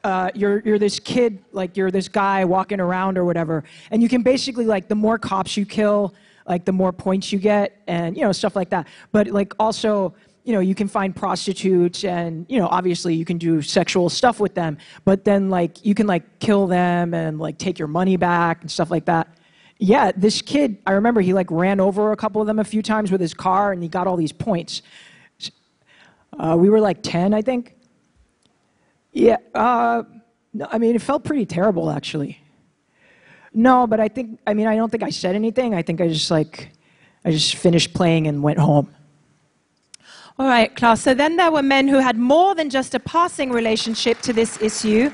uh, 0.03 0.29
you're, 0.33 0.59
you're 0.59 0.79
this 0.79 0.99
kid, 0.99 1.43
like 1.51 1.77
you're 1.77 1.91
this 1.91 2.07
guy 2.07 2.43
walking 2.43 2.79
around 2.79 3.17
or 3.17 3.25
whatever, 3.25 3.63
and 3.91 4.03
you 4.03 4.09
can 4.09 4.21
basically 4.21 4.65
like 4.65 4.87
the 4.87 4.95
more 4.95 5.17
cops 5.17 5.55
you 5.55 5.65
kill, 5.65 6.13
like 6.47 6.65
the 6.65 6.71
more 6.71 6.91
points 6.91 7.31
you 7.31 7.39
get, 7.39 7.81
and 7.87 8.17
you 8.17 8.23
know 8.23 8.31
stuff 8.31 8.55
like 8.55 8.69
that. 8.69 8.87
But 9.11 9.27
like 9.27 9.53
also, 9.59 10.13
you 10.43 10.53
know, 10.53 10.59
you 10.59 10.75
can 10.75 10.87
find 10.87 11.15
prostitutes, 11.15 12.03
and 12.03 12.45
you 12.49 12.59
know, 12.59 12.67
obviously 12.67 13.15
you 13.15 13.23
can 13.23 13.37
do 13.37 13.61
sexual 13.61 14.09
stuff 14.09 14.39
with 14.39 14.53
them. 14.55 14.77
But 15.05 15.23
then 15.23 15.49
like 15.49 15.85
you 15.85 15.95
can 15.95 16.07
like 16.07 16.39
kill 16.39 16.67
them 16.67 17.13
and 17.13 17.39
like 17.39 17.57
take 17.57 17.79
your 17.79 17.87
money 17.87 18.17
back 18.17 18.61
and 18.61 18.69
stuff 18.69 18.91
like 18.91 19.05
that. 19.05 19.27
Yeah, 19.79 20.11
this 20.15 20.41
kid, 20.41 20.77
I 20.85 20.91
remember 20.91 21.21
he 21.21 21.33
like 21.33 21.49
ran 21.49 21.79
over 21.79 22.11
a 22.11 22.15
couple 22.15 22.41
of 22.41 22.47
them 22.47 22.59
a 22.59 22.63
few 22.63 22.81
times 22.81 23.11
with 23.11 23.21
his 23.21 23.33
car, 23.33 23.71
and 23.71 23.81
he 23.81 23.89
got 23.89 24.05
all 24.05 24.17
these 24.17 24.31
points. 24.31 24.81
Uh, 26.37 26.55
we 26.59 26.69
were 26.69 26.79
like 26.79 27.03
10, 27.03 27.33
I 27.33 27.41
think. 27.41 27.75
Yeah, 29.13 29.37
uh, 29.53 30.03
no, 30.53 30.67
I 30.71 30.77
mean, 30.79 30.95
it 30.95 31.01
felt 31.01 31.23
pretty 31.23 31.45
terrible, 31.45 31.89
actually. 31.91 32.39
No, 33.53 33.87
but 33.87 33.99
I 33.99 34.07
think, 34.07 34.39
I 34.47 34.53
mean, 34.53 34.67
I 34.67 34.75
don't 34.75 34.89
think 34.89 35.03
I 35.03 35.11
said 35.11 35.35
anything. 35.35 35.75
I 35.75 35.83
think 35.83 36.01
I 36.01 36.07
just 36.07 36.31
like, 36.31 36.71
I 37.23 37.31
just 37.31 37.55
finished 37.55 37.93
playing 37.93 38.27
and 38.27 38.41
went 38.41 38.59
home. 38.59 38.93
All 40.39 40.47
right, 40.47 40.75
class. 40.75 41.01
So 41.01 41.13
then 41.13 41.35
there 41.35 41.51
were 41.51 41.61
men 41.61 41.87
who 41.87 41.99
had 41.99 42.17
more 42.17 42.55
than 42.55 42.71
just 42.71 42.95
a 42.95 42.99
passing 42.99 43.51
relationship 43.51 44.19
to 44.21 44.33
this 44.33 44.59
issue. 44.61 45.11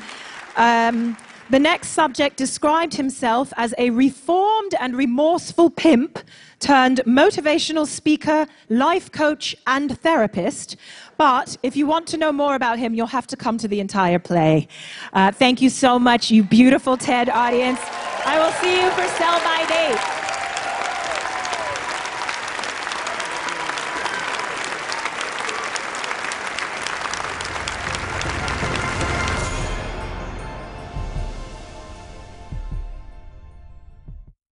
Um, 0.55 1.17
The 1.49 1.59
next 1.59 1.89
subject 1.89 2.37
described 2.37 2.93
himself 2.93 3.51
as 3.57 3.73
a 3.79 3.89
reformed 3.89 4.75
and 4.79 4.95
remorseful 4.95 5.71
pimp 5.71 6.19
turned 6.59 7.01
motivational 7.07 7.87
speaker, 7.87 8.45
life 8.69 9.11
coach, 9.11 9.55
and 9.65 9.97
therapist. 9.99 10.75
But 11.19 11.57
if 11.63 11.75
you 11.75 11.85
want 11.85 12.07
to 12.07 12.17
know 12.17 12.31
more 12.31 12.55
about 12.55 12.79
him, 12.79 12.95
you'll 12.95 13.07
have 13.07 13.27
to 13.27 13.35
come 13.35 13.57
to 13.57 13.67
the 13.67 13.81
entire 13.81 14.19
play. 14.19 14.69
Uh, 15.11 15.33
thank 15.33 15.61
you 15.61 15.69
so 15.69 15.99
much, 15.99 16.31
you 16.31 16.43
beautiful 16.43 16.95
TED 16.95 17.27
audience. 17.27 17.81
I 18.25 18.39
will 18.39 18.53
see 18.53 18.79
you 18.81 18.89
for 18.91 19.05
Sell 19.17 19.37
by 19.41 19.65
Date. 19.67 20.18